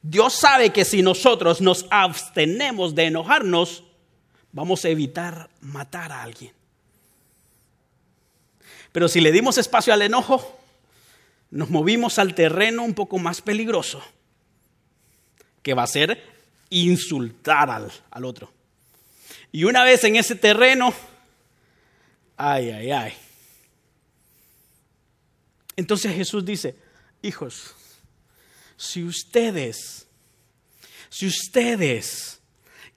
Dios 0.00 0.32
sabe 0.32 0.70
que 0.70 0.86
si 0.86 1.02
nosotros 1.02 1.60
nos 1.60 1.86
abstenemos 1.90 2.94
de 2.94 3.04
enojarnos, 3.04 3.84
vamos 4.50 4.84
a 4.84 4.88
evitar 4.88 5.50
matar 5.60 6.10
a 6.10 6.22
alguien. 6.22 6.59
Pero 8.92 9.08
si 9.08 9.20
le 9.20 9.32
dimos 9.32 9.58
espacio 9.58 9.92
al 9.92 10.02
enojo, 10.02 10.58
nos 11.50 11.70
movimos 11.70 12.18
al 12.18 12.34
terreno 12.34 12.82
un 12.82 12.94
poco 12.94 13.18
más 13.18 13.42
peligroso, 13.42 14.02
que 15.62 15.74
va 15.74 15.82
a 15.82 15.88
ser 15.88 16.22
insultar 16.70 17.70
al, 17.70 17.92
al 18.10 18.24
otro. 18.24 18.52
Y 19.52 19.64
una 19.64 19.84
vez 19.84 20.04
en 20.04 20.16
ese 20.16 20.36
terreno, 20.36 20.94
ay, 22.36 22.70
ay, 22.70 22.90
ay. 22.90 23.12
Entonces 25.76 26.14
Jesús 26.14 26.44
dice, 26.44 26.76
hijos, 27.22 27.74
si 28.76 29.02
ustedes, 29.02 30.06
si 31.08 31.26
ustedes 31.26 32.40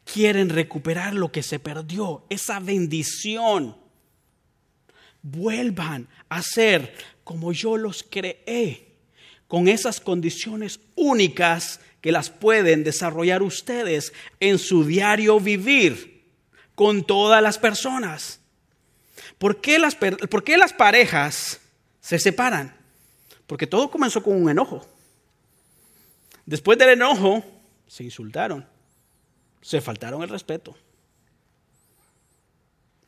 quieren 0.06 0.50
recuperar 0.50 1.14
lo 1.14 1.32
que 1.32 1.44
se 1.44 1.60
perdió, 1.60 2.26
esa 2.30 2.60
bendición, 2.60 3.78
vuelvan 5.24 6.08
a 6.30 6.42
ser 6.44 6.94
como 7.24 7.52
yo 7.54 7.78
los 7.78 8.04
creé, 8.04 8.88
con 9.48 9.68
esas 9.68 10.00
condiciones 10.00 10.80
únicas 10.96 11.80
que 12.02 12.12
las 12.12 12.30
pueden 12.30 12.84
desarrollar 12.84 13.42
ustedes 13.42 14.14
en 14.40 14.60
su 14.60 14.84
diario 14.84 15.40
vivir 15.40 16.26
con 16.76 17.06
todas 17.06 17.42
las 17.42 17.58
personas. 17.58 18.42
¿Por 19.38 19.62
qué 19.62 19.80
las, 19.80 19.96
¿Por 19.96 20.44
qué 20.44 20.58
las 20.58 20.74
parejas 20.74 21.62
se 22.02 22.20
separan? 22.20 22.76
Porque 23.48 23.68
todo 23.68 23.90
comenzó 23.90 24.22
con 24.22 24.42
un 24.42 24.50
enojo. 24.50 24.86
Después 26.46 26.78
del 26.78 26.90
enojo, 26.90 27.44
se 27.88 28.04
insultaron, 28.04 28.68
se 29.62 29.80
faltaron 29.80 30.24
el 30.24 30.30
respeto. 30.30 30.76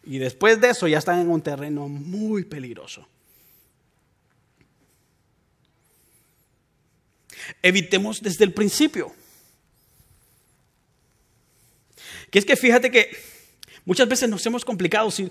Y 0.06 0.20
después 0.20 0.62
de 0.62 0.70
eso 0.70 0.88
ya 0.88 1.00
están 1.00 1.20
en 1.20 1.30
un 1.30 1.42
terreno 1.42 1.88
muy 1.88 2.44
peligroso. 2.44 3.08
evitemos 7.62 8.22
desde 8.22 8.44
el 8.46 8.54
principio. 8.54 9.14
Que 12.32 12.40
es 12.40 12.46
que 12.46 12.56
fíjate 12.56 12.92
que 12.92 13.16
muchas 13.86 14.08
veces 14.08 14.30
nos 14.30 14.46
hemos 14.46 14.66
complicado. 14.66 15.12
Si, 15.12 15.30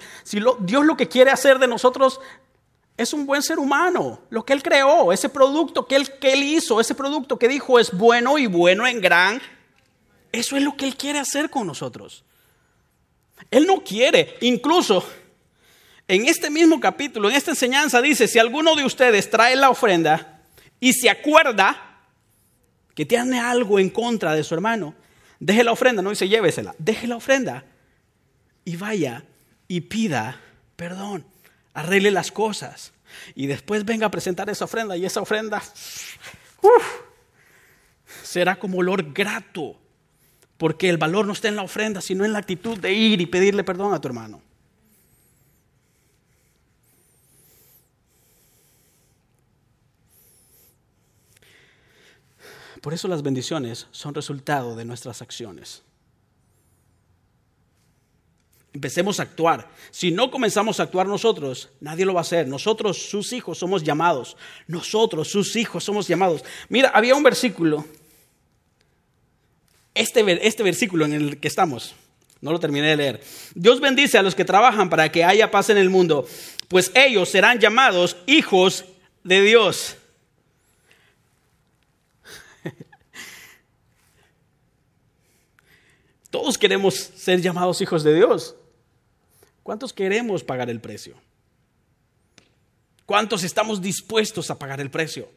Dios 0.60 0.84
lo 0.84 0.96
que 0.96 1.08
quiere 1.08 1.30
hacer 1.30 1.58
de 1.58 1.66
nosotros 1.66 2.20
es 2.96 3.12
un 3.12 3.26
buen 3.26 3.42
ser 3.42 3.58
humano, 3.58 4.20
lo 4.30 4.44
que 4.44 4.52
Él 4.52 4.62
creó, 4.62 5.12
ese 5.12 5.28
producto 5.28 5.86
que 5.86 5.96
él, 5.96 6.08
que 6.20 6.32
él 6.32 6.44
hizo, 6.44 6.80
ese 6.80 6.94
producto 6.94 7.38
que 7.38 7.48
dijo 7.48 7.80
es 7.80 7.92
bueno 7.92 8.38
y 8.38 8.46
bueno 8.46 8.86
en 8.86 9.00
gran, 9.00 9.42
eso 10.30 10.56
es 10.56 10.62
lo 10.62 10.76
que 10.76 10.86
Él 10.86 10.96
quiere 10.96 11.18
hacer 11.18 11.50
con 11.50 11.66
nosotros. 11.66 12.24
Él 13.50 13.66
no 13.66 13.82
quiere, 13.82 14.36
incluso 14.40 15.06
en 16.06 16.26
este 16.26 16.50
mismo 16.50 16.80
capítulo, 16.80 17.30
en 17.30 17.36
esta 17.36 17.52
enseñanza 17.52 18.02
dice, 18.02 18.28
si 18.28 18.38
alguno 18.38 18.74
de 18.74 18.84
ustedes 18.84 19.30
trae 19.30 19.56
la 19.56 19.70
ofrenda 19.70 20.42
y 20.80 20.92
se 20.92 21.08
acuerda 21.08 22.00
que 22.94 23.06
tiene 23.06 23.40
algo 23.40 23.78
en 23.78 23.90
contra 23.90 24.34
de 24.34 24.44
su 24.44 24.54
hermano, 24.54 24.94
deje 25.40 25.64
la 25.64 25.72
ofrenda, 25.72 26.02
no 26.02 26.10
dice 26.10 26.28
llévesela, 26.28 26.74
deje 26.78 27.06
la 27.06 27.16
ofrenda 27.16 27.64
y 28.64 28.76
vaya 28.76 29.24
y 29.66 29.80
pida 29.82 30.40
perdón, 30.76 31.24
arregle 31.72 32.10
las 32.10 32.30
cosas. 32.30 32.92
y 33.34 33.46
después 33.46 33.84
venga 33.84 34.06
a 34.06 34.10
presentar 34.10 34.50
esa 34.50 34.64
ofrenda 34.64 34.96
y 34.96 35.06
esa 35.06 35.20
ofrenda 35.20 35.62
será 38.22 38.56
como 38.56 38.78
olor 38.78 39.12
grato, 39.12 39.78
porque 40.64 40.88
el 40.88 40.96
valor 40.96 41.26
no 41.26 41.34
está 41.34 41.48
en 41.48 41.56
la 41.56 41.62
ofrenda, 41.62 42.00
sino 42.00 42.24
en 42.24 42.32
la 42.32 42.38
actitud 42.38 42.78
de 42.78 42.90
ir 42.90 43.20
y 43.20 43.26
pedirle 43.26 43.64
perdón 43.64 43.92
a 43.92 44.00
tu 44.00 44.08
hermano. 44.08 44.40
Por 52.80 52.94
eso 52.94 53.08
las 53.08 53.22
bendiciones 53.22 53.88
son 53.90 54.14
resultado 54.14 54.74
de 54.74 54.86
nuestras 54.86 55.20
acciones. 55.20 55.82
Empecemos 58.72 59.20
a 59.20 59.24
actuar. 59.24 59.68
Si 59.90 60.12
no 60.12 60.30
comenzamos 60.30 60.80
a 60.80 60.84
actuar 60.84 61.06
nosotros, 61.06 61.68
nadie 61.80 62.06
lo 62.06 62.14
va 62.14 62.20
a 62.20 62.22
hacer. 62.22 62.48
Nosotros, 62.48 63.10
sus 63.10 63.34
hijos, 63.34 63.58
somos 63.58 63.82
llamados. 63.82 64.38
Nosotros, 64.66 65.28
sus 65.28 65.56
hijos, 65.56 65.84
somos 65.84 66.08
llamados. 66.08 66.42
Mira, 66.70 66.88
había 66.88 67.14
un 67.14 67.22
versículo, 67.22 67.84
este, 69.94 70.46
este 70.46 70.62
versículo 70.62 71.04
en 71.04 71.12
el 71.12 71.40
que 71.40 71.48
estamos, 71.48 71.94
no 72.40 72.52
lo 72.52 72.60
terminé 72.60 72.88
de 72.88 72.96
leer. 72.96 73.22
Dios 73.54 73.80
bendice 73.80 74.18
a 74.18 74.22
los 74.22 74.34
que 74.34 74.44
trabajan 74.44 74.90
para 74.90 75.10
que 75.10 75.24
haya 75.24 75.50
paz 75.50 75.70
en 75.70 75.78
el 75.78 75.88
mundo, 75.88 76.28
pues 76.68 76.90
ellos 76.94 77.28
serán 77.28 77.58
llamados 77.58 78.16
hijos 78.26 78.84
de 79.22 79.40
Dios. 79.42 79.96
Todos 86.30 86.58
queremos 86.58 86.94
ser 86.94 87.40
llamados 87.40 87.80
hijos 87.80 88.02
de 88.04 88.14
Dios. 88.14 88.56
¿Cuántos 89.62 89.92
queremos 89.92 90.44
pagar 90.44 90.68
el 90.68 90.80
precio? 90.80 91.14
¿Cuántos 93.06 93.44
estamos 93.44 93.80
dispuestos 93.80 94.50
a 94.50 94.58
pagar 94.58 94.80
el 94.80 94.90
precio? 94.90 95.28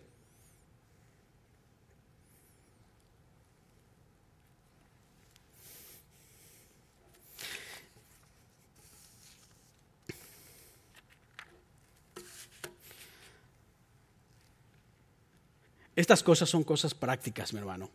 Estas 15.97 16.23
cosas 16.23 16.49
son 16.49 16.63
cosas 16.63 16.93
prácticas, 16.93 17.51
mi 17.51 17.60
hermano 17.60 17.91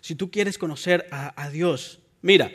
si 0.00 0.14
tú 0.14 0.30
quieres 0.30 0.58
conocer 0.58 1.08
a, 1.10 1.50
Dios, 1.50 2.00
mira, 2.22 2.52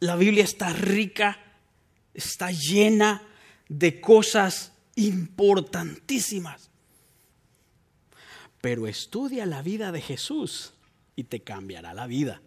la 0.00 0.16
Biblia 0.16 0.44
está 0.44 0.72
rica, 0.72 1.38
está 2.14 2.50
llena 2.50 3.22
de 3.68 4.00
cosas 4.00 4.72
importantísimas. 4.96 6.70
Pero 8.60 8.86
estudia 8.86 9.44
la 9.46 9.62
vida 9.62 9.90
de 9.90 10.00
Jesús 10.00 10.74
y 11.16 11.24
te 11.24 11.40
cambiará 11.40 11.94
la 11.94 12.06
vida. 12.06 12.40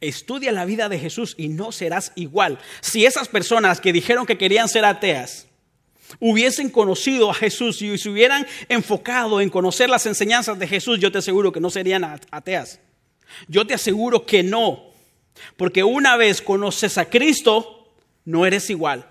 Estudia 0.00 0.52
la 0.52 0.66
vida 0.66 0.88
de 0.88 0.98
Jesús 0.98 1.34
y 1.38 1.48
no 1.48 1.72
serás 1.72 2.12
igual. 2.14 2.58
Si 2.82 3.06
esas 3.06 3.28
personas 3.28 3.80
que 3.80 3.92
dijeron 3.92 4.26
que 4.26 4.36
querían 4.36 4.68
ser 4.68 4.84
ateas 4.84 5.46
hubiesen 6.20 6.70
conocido 6.70 7.30
a 7.30 7.34
Jesús 7.34 7.80
y 7.82 7.96
se 7.98 8.08
hubieran 8.08 8.46
enfocado 8.68 9.40
en 9.40 9.50
conocer 9.50 9.88
las 9.88 10.06
enseñanzas 10.06 10.58
de 10.58 10.66
Jesús, 10.66 10.98
yo 10.98 11.10
te 11.12 11.18
aseguro 11.18 11.52
que 11.52 11.60
no 11.60 11.70
serían 11.70 12.04
ateas. 12.30 12.80
Yo 13.48 13.66
te 13.66 13.74
aseguro 13.74 14.26
que 14.26 14.42
no. 14.42 14.92
Porque 15.56 15.82
una 15.82 16.16
vez 16.16 16.40
conoces 16.40 16.98
a 16.98 17.06
Cristo, 17.06 17.92
no 18.24 18.46
eres 18.46 18.70
igual. 18.70 19.10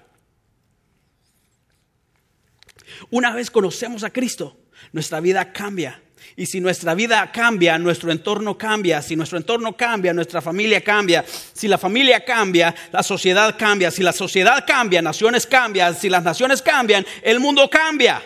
Una 3.10 3.34
vez 3.34 3.52
conocemos 3.52 4.04
a 4.04 4.12
Cristo, 4.12 4.58
nuestra 4.92 5.20
vida 5.20 5.52
cambia. 5.52 6.02
Y 6.36 6.48
si 6.48 6.60
nuestra 6.60 6.96
vida 6.96 7.32
cambia, 7.32 7.78
nuestro 7.78 8.12
entorno 8.12 8.58
cambia. 8.58 9.02
Si 9.02 9.16
nuestro 9.16 9.38
entorno 9.38 9.78
cambia, 9.78 10.14
nuestra 10.14 10.42
familia 10.42 10.82
cambia. 10.82 11.24
Si 11.28 11.68
la 11.68 11.78
familia 11.78 12.26
cambia, 12.26 12.74
la 12.92 13.04
sociedad 13.04 13.56
cambia. 13.58 13.92
Si 13.92 14.02
la 14.02 14.14
sociedad 14.14 14.64
cambia, 14.66 15.02
naciones 15.02 15.46
cambian. 15.46 15.96
Si 15.96 16.10
las 16.10 16.24
naciones 16.24 16.62
cambian, 16.62 17.06
el 17.22 17.40
mundo 17.40 17.70
cambia. 17.70 18.22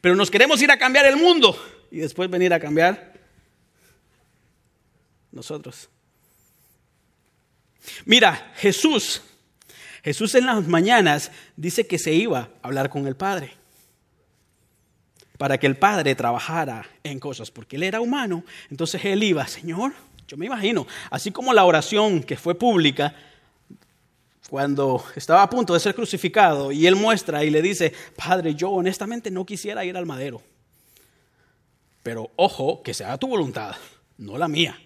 Pero 0.00 0.14
nos 0.14 0.30
queremos 0.30 0.62
ir 0.62 0.70
a 0.70 0.78
cambiar 0.78 1.06
el 1.06 1.16
mundo 1.16 1.60
y 1.90 1.98
después 1.98 2.30
venir 2.30 2.54
a 2.54 2.60
cambiar 2.60 3.14
nosotros. 5.32 5.88
Mira, 8.04 8.52
Jesús, 8.56 9.22
Jesús 10.04 10.36
en 10.36 10.46
las 10.46 10.66
mañanas 10.68 11.32
dice 11.56 11.88
que 11.88 11.98
se 11.98 12.12
iba 12.12 12.50
a 12.62 12.68
hablar 12.68 12.90
con 12.90 13.08
el 13.08 13.16
Padre 13.16 13.65
para 15.38 15.58
que 15.58 15.66
el 15.66 15.76
Padre 15.76 16.14
trabajara 16.14 16.86
en 17.02 17.18
cosas, 17.18 17.50
porque 17.50 17.76
Él 17.76 17.82
era 17.82 18.00
humano. 18.00 18.44
Entonces 18.70 19.04
Él 19.04 19.22
iba, 19.22 19.46
Señor, 19.46 19.92
yo 20.26 20.36
me 20.36 20.46
imagino, 20.46 20.86
así 21.10 21.30
como 21.30 21.52
la 21.52 21.64
oración 21.64 22.22
que 22.22 22.36
fue 22.36 22.54
pública, 22.54 23.14
cuando 24.50 25.04
estaba 25.14 25.42
a 25.42 25.50
punto 25.50 25.74
de 25.74 25.80
ser 25.80 25.94
crucificado, 25.94 26.72
y 26.72 26.86
Él 26.86 26.96
muestra 26.96 27.44
y 27.44 27.50
le 27.50 27.62
dice, 27.62 27.92
Padre, 28.16 28.54
yo 28.54 28.70
honestamente 28.70 29.30
no 29.30 29.44
quisiera 29.44 29.84
ir 29.84 29.96
al 29.96 30.06
madero, 30.06 30.42
pero 32.02 32.30
ojo, 32.36 32.82
que 32.82 32.94
sea 32.94 33.18
tu 33.18 33.28
voluntad, 33.28 33.74
no 34.18 34.38
la 34.38 34.48
mía, 34.48 34.78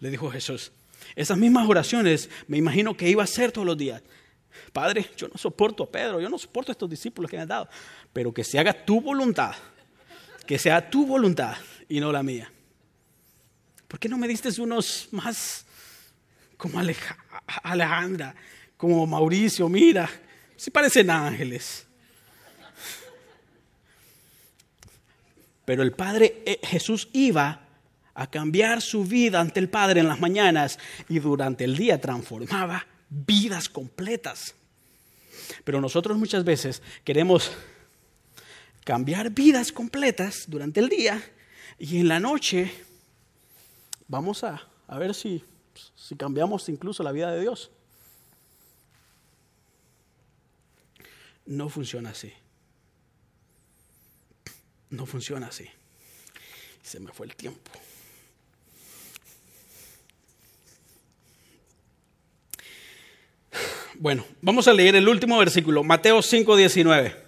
le 0.00 0.10
dijo 0.10 0.30
Jesús. 0.30 0.72
Esas 1.14 1.38
mismas 1.38 1.68
oraciones 1.68 2.28
me 2.48 2.58
imagino 2.58 2.96
que 2.96 3.08
iba 3.08 3.22
a 3.22 3.24
hacer 3.24 3.52
todos 3.52 3.66
los 3.66 3.78
días. 3.78 4.02
Padre, 4.72 5.08
yo 5.16 5.28
no 5.28 5.38
soporto 5.38 5.84
a 5.84 5.90
Pedro, 5.90 6.20
yo 6.20 6.28
no 6.28 6.38
soporto 6.38 6.72
a 6.72 6.74
estos 6.74 6.90
discípulos 6.90 7.30
que 7.30 7.36
me 7.36 7.42
han 7.42 7.48
dado, 7.48 7.68
pero 8.12 8.32
que 8.32 8.44
se 8.44 8.58
haga 8.58 8.72
tu 8.72 9.00
voluntad 9.00 9.54
que 10.48 10.58
sea 10.58 10.88
tu 10.88 11.04
voluntad 11.04 11.58
y 11.90 12.00
no 12.00 12.10
la 12.10 12.22
mía. 12.22 12.50
¿Por 13.86 14.00
qué 14.00 14.08
no 14.08 14.16
me 14.16 14.26
diste 14.26 14.48
unos 14.62 15.08
más 15.10 15.66
como 16.56 16.80
Alejandra, 17.62 18.34
como 18.78 19.06
Mauricio? 19.06 19.68
Mira, 19.68 20.08
si 20.56 20.70
parecen 20.70 21.10
ángeles. 21.10 21.86
Pero 25.66 25.82
el 25.82 25.92
Padre 25.92 26.42
eh, 26.46 26.58
Jesús 26.62 27.10
iba 27.12 27.60
a 28.14 28.30
cambiar 28.30 28.80
su 28.80 29.04
vida 29.04 29.40
ante 29.40 29.60
el 29.60 29.68
Padre 29.68 30.00
en 30.00 30.08
las 30.08 30.18
mañanas 30.18 30.78
y 31.10 31.18
durante 31.18 31.64
el 31.64 31.76
día 31.76 32.00
transformaba 32.00 32.86
vidas 33.10 33.68
completas. 33.68 34.54
Pero 35.64 35.82
nosotros 35.82 36.16
muchas 36.16 36.42
veces 36.42 36.82
queremos 37.04 37.52
cambiar 38.88 39.28
vidas 39.28 39.70
completas 39.70 40.44
durante 40.46 40.80
el 40.80 40.88
día 40.88 41.22
y 41.78 42.00
en 42.00 42.08
la 42.08 42.18
noche 42.18 42.72
vamos 44.06 44.44
a, 44.44 44.66
a 44.86 44.98
ver 44.98 45.14
si, 45.14 45.44
si 45.94 46.16
cambiamos 46.16 46.66
incluso 46.70 47.02
la 47.02 47.12
vida 47.12 47.30
de 47.30 47.42
Dios. 47.42 47.70
No 51.44 51.68
funciona 51.68 52.08
así. 52.08 52.32
No 54.88 55.04
funciona 55.04 55.48
así. 55.48 55.68
Se 56.82 56.98
me 56.98 57.12
fue 57.12 57.26
el 57.26 57.36
tiempo. 57.36 57.70
Bueno, 63.96 64.24
vamos 64.40 64.66
a 64.66 64.72
leer 64.72 64.96
el 64.96 65.06
último 65.06 65.36
versículo, 65.36 65.84
Mateo 65.84 66.22
5, 66.22 66.56
19. 66.56 67.27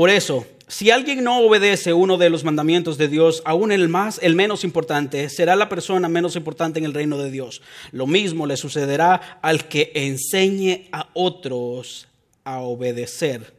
Por 0.00 0.08
eso, 0.08 0.46
si 0.66 0.90
alguien 0.90 1.22
no 1.22 1.40
obedece 1.40 1.92
uno 1.92 2.16
de 2.16 2.30
los 2.30 2.42
mandamientos 2.42 2.96
de 2.96 3.06
Dios, 3.06 3.42
aún 3.44 3.70
el 3.70 3.90
más, 3.90 4.18
el 4.22 4.34
menos 4.34 4.64
importante, 4.64 5.28
será 5.28 5.56
la 5.56 5.68
persona 5.68 6.08
menos 6.08 6.36
importante 6.36 6.78
en 6.78 6.86
el 6.86 6.94
reino 6.94 7.18
de 7.18 7.30
Dios. 7.30 7.60
Lo 7.92 8.06
mismo 8.06 8.46
le 8.46 8.56
sucederá 8.56 9.38
al 9.42 9.68
que 9.68 9.92
enseñe 9.94 10.88
a 10.90 11.10
otros 11.12 12.08
a 12.44 12.60
obedecer, 12.60 13.52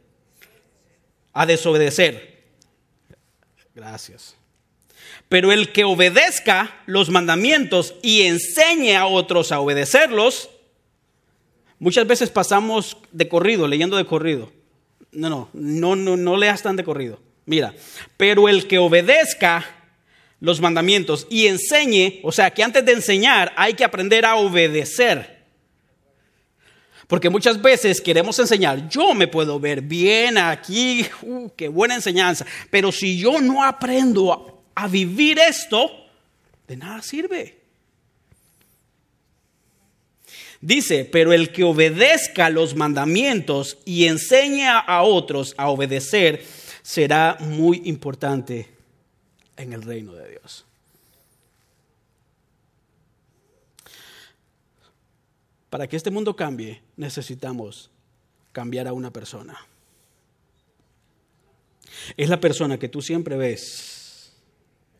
a 1.32 1.46
desobedecer. 1.46 2.42
Gracias. 3.72 4.34
Pero 5.28 5.52
el 5.52 5.70
que 5.70 5.84
obedezca 5.84 6.74
los 6.86 7.08
mandamientos 7.08 7.94
y 8.02 8.22
enseñe 8.22 8.96
a 8.96 9.06
otros 9.06 9.52
a 9.52 9.60
obedecerlos, 9.60 10.50
muchas 11.78 12.04
veces 12.04 12.30
pasamos 12.30 12.96
de 13.12 13.28
corrido, 13.28 13.68
leyendo 13.68 13.96
de 13.96 14.06
corrido 14.06 14.50
no, 15.12 15.28
no, 15.28 15.50
no, 15.52 15.96
no, 15.96 16.16
no 16.16 16.36
leas 16.36 16.62
tan 16.62 16.76
de 16.76 16.84
corrido. 16.84 17.20
Mira, 17.44 17.74
pero 18.16 18.48
el 18.48 18.66
que 18.66 18.78
obedezca 18.78 19.64
los 20.40 20.60
mandamientos 20.60 21.26
y 21.30 21.46
enseñe, 21.46 22.20
o 22.22 22.32
sea, 22.32 22.50
que 22.50 22.62
antes 22.62 22.84
de 22.84 22.92
enseñar 22.92 23.52
hay 23.56 23.74
que 23.74 23.84
aprender 23.84 24.24
a 24.24 24.36
obedecer. 24.36 25.42
Porque 27.06 27.30
muchas 27.30 27.60
veces 27.60 28.00
queremos 28.00 28.38
enseñar, 28.38 28.88
yo 28.88 29.14
me 29.14 29.28
puedo 29.28 29.60
ver 29.60 29.82
bien 29.82 30.38
aquí, 30.38 31.06
uh, 31.22 31.50
qué 31.56 31.68
buena 31.68 31.94
enseñanza, 31.94 32.46
pero 32.70 32.90
si 32.90 33.18
yo 33.18 33.40
no 33.40 33.62
aprendo 33.62 34.32
a, 34.74 34.82
a 34.84 34.88
vivir 34.88 35.38
esto, 35.38 35.90
de 36.66 36.76
nada 36.76 37.02
sirve. 37.02 37.61
Dice, 40.62 41.04
pero 41.04 41.32
el 41.32 41.50
que 41.50 41.64
obedezca 41.64 42.48
los 42.48 42.76
mandamientos 42.76 43.78
y 43.84 44.06
enseña 44.06 44.78
a 44.78 45.02
otros 45.02 45.54
a 45.58 45.68
obedecer 45.68 46.44
será 46.82 47.36
muy 47.40 47.82
importante 47.84 48.68
en 49.56 49.72
el 49.72 49.82
reino 49.82 50.12
de 50.12 50.30
Dios. 50.30 50.64
Para 55.68 55.88
que 55.88 55.96
este 55.96 56.12
mundo 56.12 56.36
cambie, 56.36 56.80
necesitamos 56.96 57.90
cambiar 58.52 58.86
a 58.86 58.92
una 58.92 59.12
persona. 59.12 59.58
Es 62.16 62.28
la 62.28 62.38
persona 62.38 62.78
que 62.78 62.88
tú 62.88 63.02
siempre 63.02 63.36
ves 63.36 64.32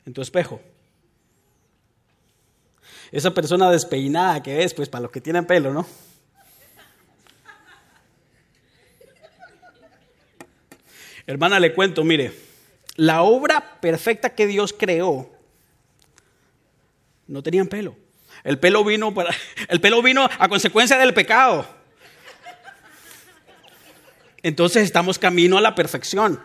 en 0.05 0.13
tu 0.13 0.23
espejo. 0.23 0.61
Esa 3.13 3.35
persona 3.35 3.71
despeinada 3.71 4.43
que 4.43 4.57
ves, 4.57 4.73
pues 4.73 4.89
para 4.89 5.03
los 5.03 5.11
que 5.13 5.21
tienen 5.21 5.45
pelo, 5.45 5.73
¿no? 5.73 5.87
Hermana, 11.27 11.61
le 11.61 11.75
cuento, 11.75 12.03
mire, 12.05 12.33
la 12.97 13.23
obra 13.23 13.81
perfecta 13.81 14.35
que 14.35 14.47
Dios 14.47 14.75
creó 14.77 15.31
no 17.27 17.43
tenían 17.43 17.69
pelo. 17.69 17.97
El 18.45 18.59
pelo 18.59 18.83
vino 18.83 19.15
para, 19.15 19.35
el 19.69 19.81
pelo 19.81 20.03
vino 20.03 20.29
a 20.39 20.49
consecuencia 20.49 20.99
del 20.99 21.15
pecado. 21.15 21.67
Entonces 24.43 24.85
estamos 24.85 25.19
camino 25.19 25.59
a 25.59 25.61
la 25.61 25.75
perfección. 25.75 26.41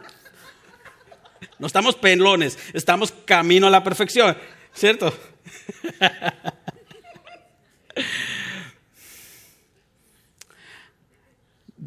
No 1.60 1.66
estamos 1.66 1.96
pelones, 1.96 2.60
estamos 2.74 3.14
camino 3.26 3.68
a 3.68 3.72
la 3.72 3.84
perfección, 3.84 4.38
¿cierto? 4.74 5.14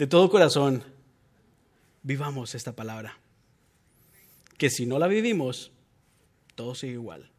De 0.01 0.07
todo 0.07 0.31
corazón, 0.31 0.83
vivamos 2.03 2.55
esta 2.55 2.75
palabra. 2.75 3.19
Que 4.57 4.71
si 4.71 4.87
no 4.87 4.99
la 4.99 5.07
vivimos, 5.09 5.73
todo 6.55 6.75
sigue 6.75 6.95
igual. 6.95 7.31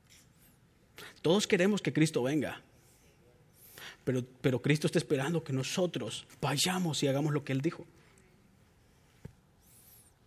Todos 1.24 1.47
queremos 1.47 1.82
que 1.82 1.91
Cristo 1.91 2.21
venga. 2.21 2.62
Pero, 4.04 4.24
pero 4.41 4.62
Cristo 4.62 4.86
está 4.86 5.00
esperando 5.00 5.43
que 5.43 5.54
nosotros 5.54 6.28
vayamos 6.39 7.02
y 7.02 7.08
hagamos 7.08 7.34
lo 7.34 7.43
que 7.43 7.52
Él 7.52 7.62
dijo. 7.62 7.84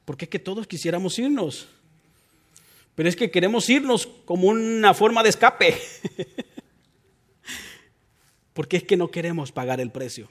Porque 0.05 0.25
es 0.25 0.29
que 0.29 0.41
todos 0.41 0.67
quisiéramos 0.67 1.17
irnos. 1.21 1.69
Pero 2.97 3.09
es 3.09 3.15
que 3.15 3.31
queremos 3.31 3.71
irnos 3.71 4.09
como 4.25 4.49
una 4.49 4.93
forma 4.93 5.23
de 5.23 5.29
escape. 5.29 5.81
Porque 8.55 8.79
es 8.79 8.83
que 8.83 8.97
no 8.97 9.13
queremos 9.13 9.53
pagar 9.53 9.81
el 9.81 9.93
precio. 9.93 10.29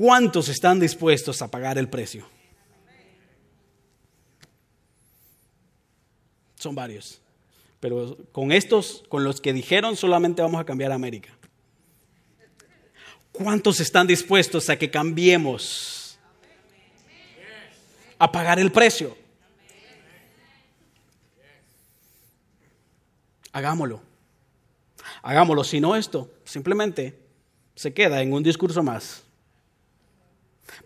¿Cuántos 0.00 0.48
están 0.48 0.80
dispuestos 0.80 1.42
a 1.42 1.50
pagar 1.50 1.76
el 1.76 1.86
precio? 1.86 2.26
Son 6.54 6.74
varios. 6.74 7.20
Pero 7.80 8.16
con 8.32 8.50
estos, 8.50 9.04
con 9.10 9.24
los 9.24 9.42
que 9.42 9.52
dijeron, 9.52 9.96
solamente 9.96 10.40
vamos 10.40 10.58
a 10.58 10.64
cambiar 10.64 10.90
a 10.92 10.94
América. 10.94 11.36
¿Cuántos 13.30 13.78
están 13.78 14.06
dispuestos 14.06 14.70
a 14.70 14.78
que 14.78 14.90
cambiemos? 14.90 16.18
A 18.18 18.32
pagar 18.32 18.58
el 18.58 18.72
precio. 18.72 19.14
Hagámoslo. 23.52 24.00
Hagámoslo. 25.20 25.62
Si 25.62 25.78
no, 25.78 25.94
esto 25.94 26.32
simplemente 26.44 27.18
se 27.74 27.92
queda 27.92 28.22
en 28.22 28.32
un 28.32 28.42
discurso 28.42 28.82
más. 28.82 29.24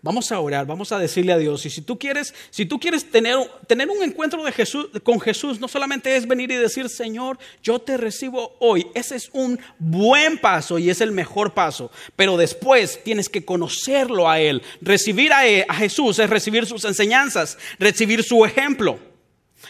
Vamos 0.01 0.31
a 0.31 0.39
orar, 0.39 0.65
vamos 0.65 0.91
a 0.91 0.99
decirle 0.99 1.33
a 1.33 1.37
Dios. 1.37 1.65
Y 1.65 1.69
si 1.69 1.81
tú 1.81 1.97
quieres, 1.97 2.33
si 2.49 2.65
tú 2.65 2.79
quieres 2.79 3.09
tener, 3.09 3.37
tener 3.67 3.89
un 3.89 4.03
encuentro 4.03 4.43
de 4.43 4.51
Jesús, 4.51 4.87
con 5.03 5.19
Jesús, 5.19 5.59
no 5.59 5.67
solamente 5.67 6.15
es 6.15 6.27
venir 6.27 6.51
y 6.51 6.55
decir, 6.55 6.89
Señor, 6.89 7.37
yo 7.63 7.79
te 7.79 7.97
recibo 7.97 8.55
hoy. 8.59 8.87
Ese 8.93 9.15
es 9.15 9.29
un 9.33 9.59
buen 9.79 10.37
paso 10.37 10.77
y 10.79 10.89
es 10.89 11.01
el 11.01 11.11
mejor 11.11 11.53
paso. 11.53 11.91
Pero 12.15 12.37
después 12.37 13.03
tienes 13.03 13.29
que 13.29 13.45
conocerlo 13.45 14.29
a 14.29 14.39
Él. 14.39 14.61
Recibir 14.81 15.33
a, 15.33 15.41
a 15.67 15.73
Jesús 15.75 16.19
es 16.19 16.29
recibir 16.29 16.65
sus 16.65 16.85
enseñanzas, 16.85 17.57
recibir 17.79 18.23
su 18.23 18.45
ejemplo 18.45 18.99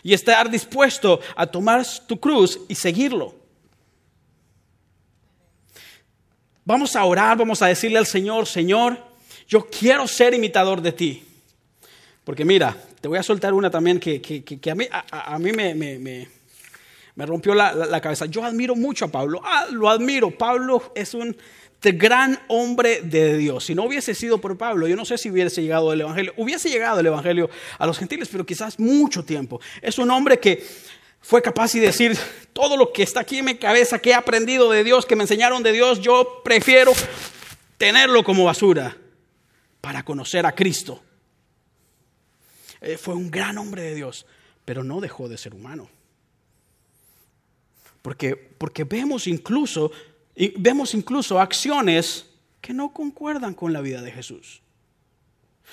y 0.03 0.13
estar 0.13 0.49
dispuesto 0.49 1.19
a 1.35 1.47
tomar 1.47 1.85
tu 2.07 2.19
cruz 2.19 2.59
y 2.67 2.75
seguirlo. 2.75 3.35
Vamos 6.67 6.95
a 6.95 7.05
orar, 7.05 7.37
vamos 7.37 7.61
a 7.61 7.67
decirle 7.67 7.99
al 7.99 8.07
Señor, 8.07 8.47
Señor, 8.47 8.97
yo 9.47 9.67
quiero 9.67 10.07
ser 10.07 10.33
imitador 10.33 10.81
de 10.81 10.91
ti. 10.91 11.23
Porque 12.23 12.43
mira, 12.43 12.75
te 12.99 13.07
voy 13.07 13.19
a 13.19 13.23
soltar 13.23 13.53
una 13.53 13.69
también 13.69 13.99
que, 13.99 14.19
a 14.71 14.75
mí, 14.75 14.87
a, 14.91 15.39
mí 15.39 15.51
me, 15.51 15.75
me, 15.75 17.25
rompió 17.25 17.53
la, 17.53 18.01
cabeza. 18.01 18.25
Yo 18.25 18.43
admiro 18.43 18.75
mucho 18.75 19.05
a 19.05 19.07
Pablo. 19.09 19.41
Ah, 19.43 19.67
lo 19.71 19.89
admiro. 19.89 20.31
Pablo 20.31 20.91
es 20.95 21.13
un 21.13 21.37
gran 21.91 22.39
hombre 22.47 23.01
de 23.03 23.37
Dios. 23.37 23.65
Si 23.65 23.75
no 23.75 23.83
hubiese 23.83 24.15
sido 24.15 24.39
por 24.39 24.57
Pablo, 24.57 24.87
yo 24.87 24.95
no 24.95 25.05
sé 25.05 25.19
si 25.19 25.29
hubiese 25.29 25.61
llegado 25.61 25.93
el 25.93 26.01
Evangelio. 26.01 26.33
Hubiese 26.35 26.69
llegado 26.69 26.99
el 26.99 27.05
Evangelio 27.05 27.47
a 27.77 27.85
los 27.85 27.99
gentiles, 27.99 28.27
pero 28.31 28.43
quizás 28.43 28.79
mucho 28.79 29.23
tiempo. 29.23 29.61
Es 29.83 29.99
un 29.99 30.09
hombre 30.09 30.39
que 30.39 30.65
fue 31.21 31.43
capaz 31.43 31.73
de 31.73 31.81
decir 31.81 32.17
todo 32.53 32.75
lo 32.75 32.91
que 32.91 33.03
está 33.03 33.19
aquí 33.19 33.37
en 33.37 33.45
mi 33.45 33.55
cabeza, 33.55 33.99
que 33.99 34.09
he 34.09 34.13
aprendido 34.15 34.71
de 34.71 34.83
Dios, 34.83 35.05
que 35.05 35.15
me 35.15 35.23
enseñaron 35.23 35.61
de 35.61 35.73
Dios, 35.73 36.01
yo 36.01 36.41
prefiero 36.43 36.91
tenerlo 37.77 38.23
como 38.23 38.45
basura 38.45 38.97
para 39.85 40.03
conocer 40.03 40.47
a 40.47 40.55
Cristo. 40.55 40.99
Eh, 42.81 42.97
fue 42.97 43.13
un 43.13 43.29
gran 43.29 43.55
hombre 43.59 43.83
de 43.83 43.93
Dios, 43.93 44.25
pero 44.65 44.83
no 44.83 44.99
dejó 44.99 45.29
de 45.29 45.37
ser 45.37 45.53
humano. 45.53 45.87
Porque, 48.01 48.35
porque 48.35 48.83
vemos, 48.83 49.27
incluso, 49.27 49.91
vemos 50.57 50.95
incluso 50.95 51.39
acciones 51.39 52.25
que 52.61 52.73
no 52.73 52.93
concuerdan 52.93 53.53
con 53.53 53.73
la 53.73 53.81
vida 53.81 54.01
de 54.01 54.11
Jesús. 54.11 54.63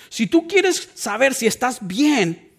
Si 0.09 0.27
tú 0.27 0.47
quieres 0.47 0.91
saber 0.93 1.33
si 1.33 1.47
estás 1.47 1.79
bien, 1.81 2.51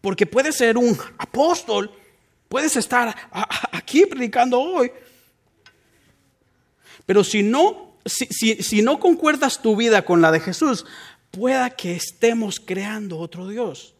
porque 0.00 0.26
puedes 0.26 0.54
ser 0.54 0.78
un 0.78 0.96
apóstol, 1.18 1.90
puedes 2.48 2.76
estar 2.76 3.12
aquí 3.72 4.06
predicando 4.06 4.60
hoy, 4.60 4.92
pero 7.04 7.24
si 7.24 7.42
no 7.42 7.91
si, 8.04 8.82
no 8.82 8.98
concuerdas 8.98 9.62
tu 9.62 9.76
vida 9.76 10.04
con 10.04 10.20
la 10.20 10.32
de 10.32 10.40
Jesús, 10.40 10.84
pueda 11.30 11.70
que 11.70 11.94
estemos 11.94 12.60
creando 12.60 13.18
otro 13.18 13.48
Dios. 13.48 13.94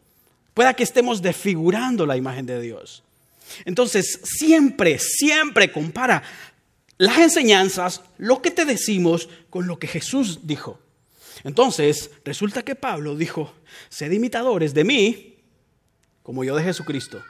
Pueda 0.55 0.75
que 0.75 0.83
estemos 0.83 1.23
desfigurando 1.23 2.07
la 2.07 2.17
imagen 2.17 2.47
de 2.47 2.61
Dios. 2.61 3.03
Entonces, 3.65 4.21
siempre, 4.25 4.99
siempre 4.99 5.73
compara 5.73 6.23
las 6.99 7.19
enseñanzas, 7.19 8.03
lo 8.19 8.43
que 8.43 8.51
te 8.51 8.65
decimos, 8.65 9.29
con 9.51 9.67
lo 9.67 9.79
que 9.79 9.87
Jesús 9.87 10.41
dijo. 10.43 10.79
Entonces, 11.45 12.11
resulta 12.25 12.63
que 12.63 12.75
Pablo 12.75 13.17
dijo, 13.17 13.53
sed 13.89 14.13
imitadores 14.13 14.75
de 14.75 14.85
mí, 14.85 15.37
como 16.23 16.45
yo 16.45 16.55
de 16.55 16.63
Jesucristo. 16.63 17.23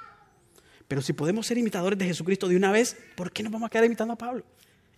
Pero 0.88 1.00
si 1.00 1.12
podemos 1.12 1.46
ser 1.46 1.56
imitadores 1.56 1.98
de 1.98 2.06
Jesucristo 2.06 2.48
de 2.48 2.56
una 2.56 2.72
vez, 2.72 2.96
¿por 3.14 3.32
qué 3.32 3.42
no 3.42 3.50
vamos 3.50 3.68
a 3.68 3.70
quedar 3.70 3.86
imitando 3.86 4.12
a 4.12 4.18
Pablo? 4.18 4.44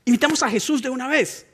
Imitamos 0.04 0.42
a 0.42 0.50
Jesús 0.50 0.82
de 0.82 0.90
una 0.90 1.06
vez. 1.06 1.46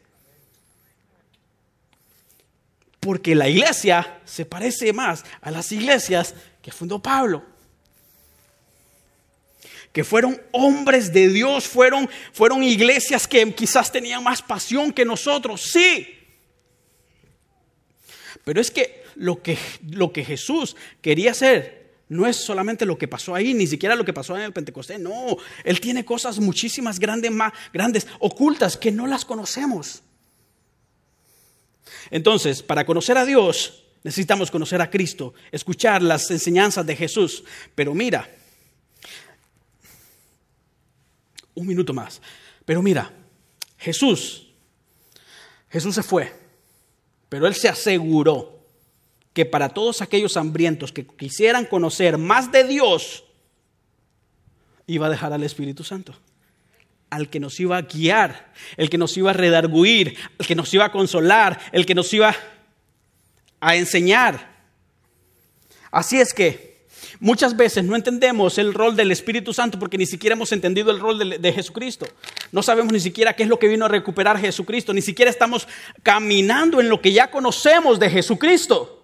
Porque 3.10 3.34
la 3.34 3.48
iglesia 3.48 4.20
se 4.24 4.46
parece 4.46 4.92
más 4.92 5.24
a 5.40 5.50
las 5.50 5.72
iglesias 5.72 6.32
que 6.62 6.70
fundó 6.70 7.02
Pablo. 7.02 7.44
Que 9.92 10.04
fueron 10.04 10.40
hombres 10.52 11.12
de 11.12 11.26
Dios, 11.26 11.66
fueron, 11.66 12.08
fueron 12.32 12.62
iglesias 12.62 13.26
que 13.26 13.52
quizás 13.52 13.90
tenían 13.90 14.22
más 14.22 14.42
pasión 14.42 14.92
que 14.92 15.04
nosotros, 15.04 15.60
sí. 15.60 16.06
Pero 18.44 18.60
es 18.60 18.70
que 18.70 19.02
lo 19.16 19.42
que, 19.42 19.58
lo 19.90 20.12
que 20.12 20.24
Jesús 20.24 20.76
quería 21.02 21.32
hacer 21.32 21.90
no 22.08 22.28
es 22.28 22.36
solamente 22.36 22.86
lo 22.86 22.96
que 22.96 23.08
pasó 23.08 23.34
ahí, 23.34 23.54
ni 23.54 23.66
siquiera 23.66 23.96
lo 23.96 24.04
que 24.04 24.12
pasó 24.12 24.36
en 24.36 24.42
el 24.42 24.52
Pentecostés, 24.52 25.00
no. 25.00 25.36
Él 25.64 25.80
tiene 25.80 26.04
cosas 26.04 26.38
muchísimas 26.38 27.00
grandes, 27.00 27.32
más 27.32 27.52
grandes, 27.72 28.06
ocultas, 28.20 28.76
que 28.76 28.92
no 28.92 29.08
las 29.08 29.24
conocemos. 29.24 30.04
Entonces, 32.10 32.62
para 32.62 32.84
conocer 32.84 33.16
a 33.18 33.24
Dios, 33.24 33.84
necesitamos 34.02 34.50
conocer 34.50 34.80
a 34.80 34.90
Cristo, 34.90 35.34
escuchar 35.52 36.02
las 36.02 36.30
enseñanzas 36.30 36.86
de 36.86 36.96
Jesús. 36.96 37.44
Pero 37.74 37.94
mira, 37.94 38.28
un 41.54 41.66
minuto 41.66 41.92
más. 41.92 42.20
Pero 42.64 42.82
mira, 42.82 43.12
Jesús, 43.78 44.48
Jesús 45.68 45.94
se 45.94 46.02
fue, 46.02 46.32
pero 47.28 47.46
Él 47.46 47.54
se 47.54 47.68
aseguró 47.68 48.60
que 49.32 49.46
para 49.46 49.68
todos 49.68 50.02
aquellos 50.02 50.36
hambrientos 50.36 50.92
que 50.92 51.06
quisieran 51.06 51.64
conocer 51.64 52.18
más 52.18 52.50
de 52.50 52.64
Dios, 52.64 53.24
iba 54.86 55.06
a 55.06 55.10
dejar 55.10 55.32
al 55.32 55.44
Espíritu 55.44 55.84
Santo. 55.84 56.14
Al 57.10 57.28
que 57.28 57.40
nos 57.40 57.58
iba 57.60 57.76
a 57.76 57.82
guiar, 57.82 58.52
el 58.76 58.88
que 58.88 58.98
nos 58.98 59.16
iba 59.16 59.30
a 59.30 59.34
redarguir, 59.34 60.16
el 60.38 60.46
que 60.46 60.54
nos 60.54 60.72
iba 60.72 60.84
a 60.84 60.92
consolar, 60.92 61.58
el 61.72 61.84
que 61.84 61.94
nos 61.94 62.12
iba 62.12 62.34
a 63.60 63.76
enseñar. 63.76 64.48
Así 65.90 66.20
es 66.20 66.32
que 66.32 66.86
muchas 67.18 67.56
veces 67.56 67.84
no 67.84 67.96
entendemos 67.96 68.58
el 68.58 68.72
rol 68.72 68.94
del 68.94 69.10
Espíritu 69.10 69.52
Santo 69.52 69.78
porque 69.78 69.98
ni 69.98 70.06
siquiera 70.06 70.34
hemos 70.34 70.52
entendido 70.52 70.92
el 70.92 71.00
rol 71.00 71.18
de, 71.18 71.38
de, 71.38 71.52
Jesucristo. 71.52 72.06
No 72.52 72.62
sabemos 72.62 72.92
ni 72.92 73.00
siquiera 73.00 73.34
qué 73.34 73.42
es 73.42 73.48
lo 73.48 73.58
que 73.58 73.68
vino 73.68 73.86
a 73.86 73.88
recuperar 73.88 74.38
Jesucristo. 74.38 74.94
Ni 74.94 75.02
siquiera 75.02 75.30
estamos 75.30 75.66
caminando 76.04 76.80
en 76.80 76.88
lo 76.88 77.00
que 77.00 77.12
ya 77.12 77.30
conocemos 77.30 77.98
de 77.98 78.08
Jesucristo. 78.08 78.98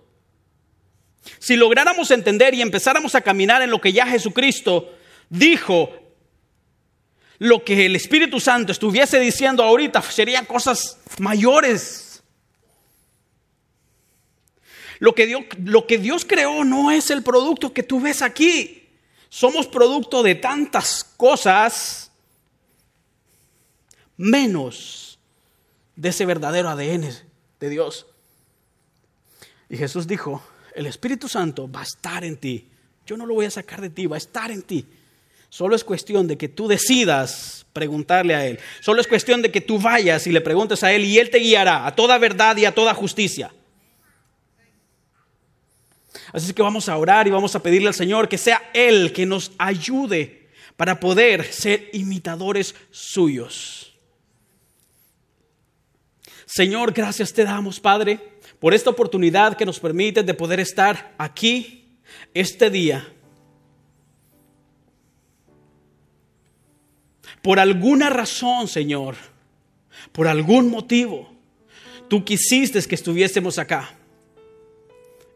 Si 1.40 1.57
lográramos 1.57 2.12
entender 2.12 2.54
y 2.54 2.62
empezáramos 2.62 3.16
a 3.16 3.20
caminar 3.20 3.62
en 3.62 3.70
lo 3.70 3.80
que 3.80 3.92
ya 3.92 4.07
Jesucristo 4.07 4.94
dijo, 5.28 6.05
lo 7.39 7.64
que 7.64 7.87
el 7.87 7.97
Espíritu 7.97 8.41
Santo 8.41 8.72
estuviese 8.72 9.18
diciendo 9.20 9.62
ahorita 9.62 10.03
serían 10.03 10.45
cosas 10.47 10.99
mayores. 11.18 12.22
Lo 14.99 15.14
que, 15.14 15.26
Dios, 15.26 15.43
lo 15.62 15.87
que 15.87 15.99
Dios 15.99 16.24
creó 16.24 16.64
no 16.64 16.91
es 16.91 17.11
el 17.11 17.22
producto 17.22 17.72
que 17.72 17.82
tú 17.82 18.01
ves 18.01 18.22
aquí. 18.22 18.89
Somos 19.28 19.66
producto 19.66 20.22
de 20.22 20.34
tantas 20.34 21.05
cosas 21.05 22.11
menos 24.16 25.18
de 25.95 26.09
ese 26.09 26.24
verdadero 26.24 26.70
ADN 26.70 27.11
de 27.61 27.68
Dios. 27.68 28.07
Y 29.68 29.76
Jesús 29.76 30.07
dijo, 30.07 30.43
el 30.74 30.87
Espíritu 30.87 31.28
Santo 31.28 31.70
va 31.70 31.80
a 31.80 31.84
estar 31.84 32.24
en 32.24 32.37
ti. 32.39 32.66
Yo 33.05 33.16
no 33.16 33.26
lo 33.26 33.34
voy 33.34 33.47
a 33.47 33.51
sacar 33.51 33.80
de 33.80 33.91
ti, 33.91 34.07
va 34.07 34.16
a 34.16 34.18
estar 34.18 34.51
en 34.51 34.62
ti. 34.62 34.87
Solo 35.57 35.74
es 35.74 35.84
cuestión 35.84 36.28
de 36.28 36.36
que 36.36 36.50
tú 36.50 36.68
decidas 36.68 37.64
preguntarle 37.72 38.34
a 38.34 38.46
Él. 38.46 38.59
Solo 38.80 39.00
es 39.00 39.07
cuestión 39.07 39.40
de 39.40 39.50
que 39.50 39.62
tú 39.62 39.78
vayas 39.78 40.26
y 40.26 40.30
le 40.30 40.42
preguntes 40.42 40.82
a 40.82 40.92
Él 40.92 41.07
y 41.07 41.18
Él 41.18 41.30
te 41.30 41.38
guiará 41.38 41.86
a 41.86 41.96
toda 41.96 42.18
verdad 42.18 42.59
y 42.59 42.66
a 42.66 42.74
toda 42.74 42.92
justicia. 42.92 43.50
Así 46.30 46.52
que 46.52 46.61
vamos 46.61 46.90
a 46.90 46.96
orar 46.98 47.26
y 47.26 47.30
vamos 47.30 47.57
a 47.57 47.62
pedirle 47.62 47.88
al 47.88 47.94
Señor 47.94 48.28
que 48.28 48.36
sea 48.36 48.68
Él 48.74 49.14
que 49.14 49.24
nos 49.24 49.50
ayude 49.57 50.46
para 50.76 51.00
poder 51.00 51.50
ser 51.50 51.88
imitadores 51.94 52.74
suyos. 52.90 53.96
Señor, 56.44 56.92
gracias 56.92 57.32
te 57.32 57.44
damos, 57.44 57.80
Padre, 57.80 58.20
por 58.61 58.74
esta 58.74 58.90
oportunidad 58.90 59.57
que 59.57 59.64
nos 59.64 59.80
permite 59.80 60.22
de 60.22 60.34
poder 60.34 60.61
estar 60.61 61.14
aquí 61.16 61.96
este 62.34 62.68
día 62.68 63.11
por 67.47 67.61
alguna 67.61 68.11
razón, 68.11 68.66
Señor, 68.66 69.14
por 70.11 70.26
algún 70.26 70.68
motivo, 70.68 71.32
tú 72.09 72.24
quisiste 72.24 72.82
que 72.82 72.97
estuviésemos 72.97 73.57
acá. 73.57 73.94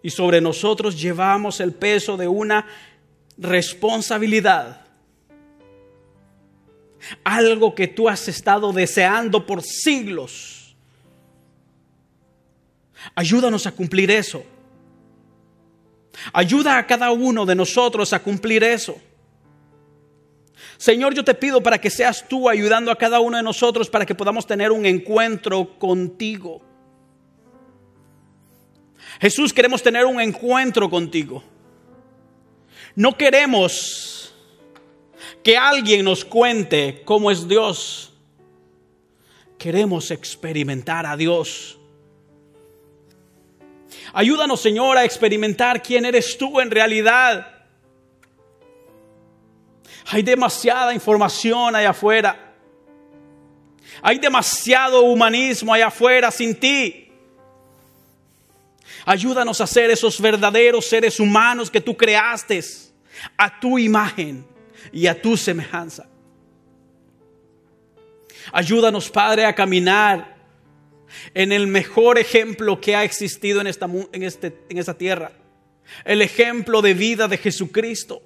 Y 0.03 0.11
sobre 0.11 0.41
nosotros 0.41 1.01
llevamos 1.01 1.61
el 1.61 1.73
peso 1.73 2.17
de 2.17 2.27
una 2.27 2.67
responsabilidad. 3.39 4.85
Algo 7.23 7.77
que 7.77 7.87
tú 7.87 8.09
has 8.09 8.27
estado 8.27 8.73
deseando 8.73 9.47
por 9.47 9.63
siglos. 9.63 10.75
Ayúdanos 13.15 13.69
a 13.69 13.71
cumplir 13.71 14.11
eso. 14.11 14.43
Ayuda 16.33 16.77
a 16.77 16.89
cada 16.89 17.13
uno 17.13 17.47
de 17.47 17.55
nosotros 17.55 18.13
a 18.13 18.21
cumplir 18.21 18.65
eso. 18.65 19.01
Señor, 20.81 21.13
yo 21.13 21.23
te 21.23 21.35
pido 21.35 21.63
para 21.63 21.79
que 21.79 21.91
seas 21.91 22.27
tú 22.27 22.49
ayudando 22.49 22.91
a 22.91 22.97
cada 22.97 23.21
uno 23.21 23.37
de 23.37 23.43
nosotros 23.43 23.91
para 23.91 24.07
que 24.07 24.15
podamos 24.15 24.47
tener 24.47 24.73
un 24.73 24.87
encuentro 24.87 25.79
contigo. 25.79 26.63
Jesús, 29.21 29.53
queremos 29.53 29.83
tener 29.83 30.07
un 30.07 30.19
encuentro 30.19 30.89
contigo. 30.89 31.45
No 32.95 33.15
queremos 33.15 34.35
que 35.45 35.55
alguien 35.59 36.03
nos 36.03 36.25
cuente 36.25 37.03
cómo 37.05 37.31
es 37.31 37.47
Dios. 37.47 38.15
Queremos 39.59 40.11
experimentar 40.11 41.05
a 41.05 41.15
Dios. 41.15 41.79
Ayúdanos, 44.15 44.63
Señor, 44.63 44.97
a 44.97 45.05
experimentar 45.05 45.83
quién 45.83 46.07
eres 46.07 46.39
tú 46.39 46.59
en 46.59 46.71
realidad. 46.71 47.60
Hay 50.07 50.23
demasiada 50.23 50.95
información 50.95 51.75
allá 51.77 51.91
afuera. 51.91 52.55
Hay 54.03 54.19
demasiado 54.19 55.03
humanismo 55.03 55.75
allá 55.75 55.89
afuera 55.89 56.31
sin 56.31 56.55
ti. 56.55 57.11
Ayúdanos 59.05 59.61
a 59.61 59.67
ser 59.67 59.91
esos 59.91 60.21
verdaderos 60.21 60.87
seres 60.87 61.21
humanos 61.21 61.71
que 61.71 61.81
tú 61.81 61.97
creaste 61.97 62.61
a 63.37 63.61
tu 63.61 63.79
imagen 63.79 64.47
y 64.93 65.07
a 65.07 65.21
tu 65.21 65.37
semejanza. 65.37 66.07
Ayúdanos, 68.53 69.11
Padre, 69.11 69.45
a 69.45 69.55
caminar 69.55 70.37
en 71.35 71.53
el 71.53 71.67
mejor 71.67 72.19
ejemplo 72.19 72.81
que 72.81 72.97
ha 72.97 73.05
existido 73.05 73.61
en 73.61 73.67
esta, 73.67 73.87
en, 74.13 74.23
este, 74.23 74.57
en 74.69 74.79
esta 74.79 74.95
tierra. 74.95 75.33
El 76.05 76.23
ejemplo 76.23 76.83
de 76.83 76.95
vida 76.95 77.29
de 77.29 77.39
Jesucristo. 77.39 78.23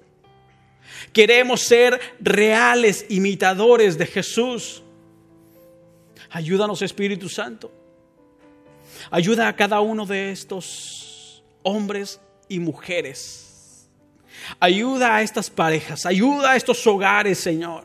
Queremos 1.13 1.63
ser 1.63 2.01
reales 2.21 3.07
imitadores 3.09 3.99
de 3.99 4.07
Jesús. 4.07 4.83
Ayúdanos 6.31 6.83
Espíritu 6.83 7.29
Santo. 7.29 7.71
Ayuda 9.11 9.49
a 9.49 9.57
cada 9.57 9.81
uno 9.81 10.07
de 10.07 10.33
estos 10.33 11.45
hombres 11.63 12.21
y 12.49 12.59
mujeres. 12.59 13.89
Ayuda 14.61 15.17
a 15.17 15.23
estas 15.23 15.49
parejas, 15.49 16.07
ayuda 16.07 16.53
a 16.53 16.57
estos 16.57 16.87
hogares, 16.87 17.39
Señor, 17.39 17.85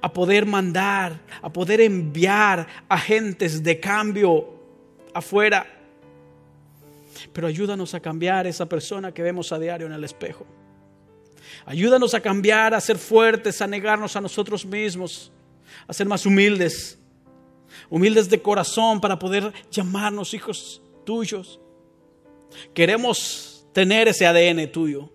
a 0.00 0.12
poder 0.12 0.46
mandar, 0.46 1.20
a 1.42 1.52
poder 1.52 1.80
enviar 1.80 2.66
agentes 2.88 3.62
de 3.62 3.78
cambio 3.78 4.48
afuera. 5.14 5.66
Pero 7.32 7.46
ayúdanos 7.46 7.94
a 7.94 8.00
cambiar 8.00 8.46
esa 8.46 8.66
persona 8.66 9.12
que 9.12 9.22
vemos 9.22 9.52
a 9.52 9.58
diario 9.58 9.86
en 9.86 9.92
el 9.92 10.04
espejo. 10.04 10.46
Ayúdanos 11.66 12.14
a 12.14 12.20
cambiar, 12.20 12.74
a 12.74 12.80
ser 12.80 12.96
fuertes, 12.96 13.60
a 13.60 13.66
negarnos 13.66 14.14
a 14.14 14.20
nosotros 14.20 14.64
mismos, 14.64 15.32
a 15.88 15.92
ser 15.92 16.06
más 16.06 16.24
humildes, 16.24 16.96
humildes 17.90 18.30
de 18.30 18.40
corazón 18.40 19.00
para 19.00 19.18
poder 19.18 19.52
llamarnos 19.68 20.32
hijos 20.32 20.80
tuyos. 21.04 21.58
Queremos 22.72 23.66
tener 23.72 24.06
ese 24.06 24.26
ADN 24.26 24.70
tuyo. 24.70 25.10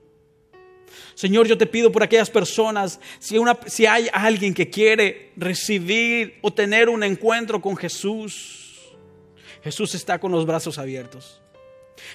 Señor, 1.15 1.47
yo 1.47 1.57
te 1.57 1.65
pido 1.65 1.89
por 1.89 2.03
aquellas 2.03 2.29
personas, 2.29 2.99
si, 3.17 3.37
si 3.67 3.85
hay 3.85 4.09
alguien 4.11 4.53
que 4.53 4.69
quiere 4.69 5.31
recibir 5.37 6.37
o 6.41 6.51
tener 6.51 6.89
un 6.89 7.01
encuentro 7.03 7.61
con 7.61 7.77
Jesús, 7.77 8.91
Jesús 9.63 9.95
está 9.95 10.19
con 10.19 10.33
los 10.33 10.45
brazos 10.45 10.77
abiertos. 10.77 11.41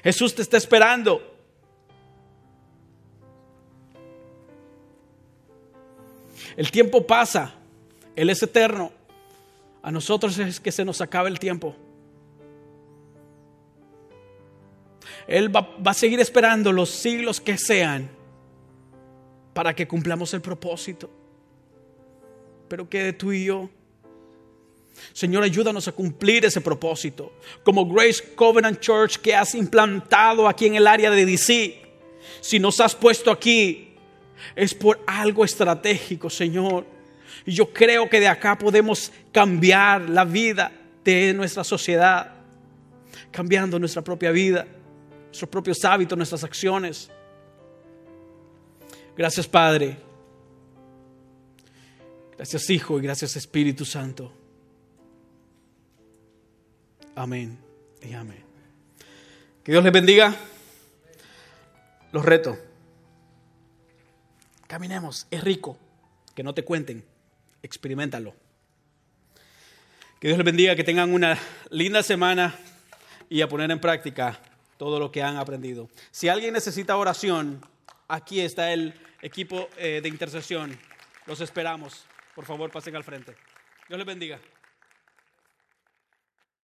Jesús 0.02 0.34
te 0.34 0.42
está 0.42 0.58
esperando. 0.58 1.35
El 6.56 6.70
tiempo 6.70 7.06
pasa, 7.06 7.54
Él 8.14 8.30
es 8.30 8.42
eterno. 8.42 8.92
A 9.82 9.90
nosotros 9.90 10.38
es 10.38 10.58
que 10.58 10.72
se 10.72 10.84
nos 10.84 11.00
acaba 11.00 11.28
el 11.28 11.38
tiempo. 11.38 11.76
Él 15.28 15.54
va, 15.54 15.60
va, 15.84 15.90
a 15.90 15.94
seguir 15.94 16.18
esperando 16.20 16.72
los 16.72 16.88
siglos 16.90 17.40
que 17.40 17.58
sean 17.58 18.08
para 19.52 19.74
que 19.74 19.86
cumplamos 19.86 20.32
el 20.34 20.40
propósito. 20.40 21.10
Pero 22.68 22.88
que 22.88 23.12
tú 23.12 23.32
y 23.32 23.44
yo, 23.44 23.68
Señor, 25.12 25.42
ayúdanos 25.42 25.86
a 25.88 25.92
cumplir 25.92 26.44
ese 26.44 26.60
propósito. 26.60 27.32
Como 27.62 27.86
Grace 27.86 28.34
Covenant 28.34 28.80
Church 28.80 29.18
que 29.18 29.34
has 29.34 29.54
implantado 29.54 30.48
aquí 30.48 30.66
en 30.66 30.76
el 30.76 30.86
área 30.86 31.10
de 31.10 31.26
DC. 31.26 31.82
Si 32.40 32.58
nos 32.58 32.80
has 32.80 32.94
puesto 32.94 33.30
aquí 33.30 33.95
es 34.54 34.74
por 34.74 35.00
algo 35.06 35.44
estratégico, 35.44 36.30
Señor. 36.30 36.86
Y 37.44 37.52
yo 37.52 37.72
creo 37.72 38.08
que 38.08 38.20
de 38.20 38.28
acá 38.28 38.56
podemos 38.56 39.12
cambiar 39.32 40.08
la 40.08 40.24
vida 40.24 40.72
de 41.04 41.32
nuestra 41.34 41.64
sociedad, 41.64 42.32
cambiando 43.30 43.78
nuestra 43.78 44.02
propia 44.02 44.30
vida, 44.30 44.66
nuestros 45.26 45.48
propios 45.48 45.84
hábitos, 45.84 46.16
nuestras 46.16 46.42
acciones. 46.44 47.10
Gracias, 49.16 49.46
Padre. 49.46 49.96
Gracias, 52.36 52.68
Hijo, 52.68 52.98
y 52.98 53.02
gracias, 53.02 53.36
Espíritu 53.36 53.84
Santo. 53.84 54.32
Amén 57.14 57.58
y 58.02 58.12
amén. 58.12 58.44
Que 59.64 59.72
Dios 59.72 59.82
les 59.82 59.92
bendiga. 59.92 60.34
Los 62.12 62.24
reto. 62.24 62.65
Caminemos, 64.66 65.26
es 65.30 65.42
rico, 65.44 65.78
que 66.34 66.42
no 66.42 66.54
te 66.54 66.64
cuenten. 66.64 67.04
experimentalo. 67.62 68.34
Que 70.20 70.28
Dios 70.28 70.38
les 70.38 70.44
bendiga, 70.44 70.76
que 70.76 70.84
tengan 70.84 71.12
una 71.12 71.38
linda 71.70 72.02
semana 72.02 72.54
y 73.28 73.42
a 73.42 73.48
poner 73.48 73.70
en 73.70 73.80
práctica 73.80 74.40
todo 74.78 74.98
lo 75.00 75.10
que 75.10 75.22
han 75.22 75.36
aprendido. 75.36 75.88
Si 76.10 76.28
alguien 76.28 76.54
necesita 76.54 76.96
oración, 76.96 77.60
aquí 78.08 78.40
está 78.40 78.72
el 78.72 78.94
equipo 79.22 79.68
eh, 79.76 80.00
de 80.02 80.08
intercesión. 80.08 80.78
Los 81.26 81.40
esperamos. 81.40 82.04
Por 82.34 82.44
favor, 82.44 82.70
pasen 82.70 82.94
al 82.96 83.04
frente. 83.04 83.34
Dios 83.88 83.98
les 83.98 84.06
bendiga. 84.06 84.38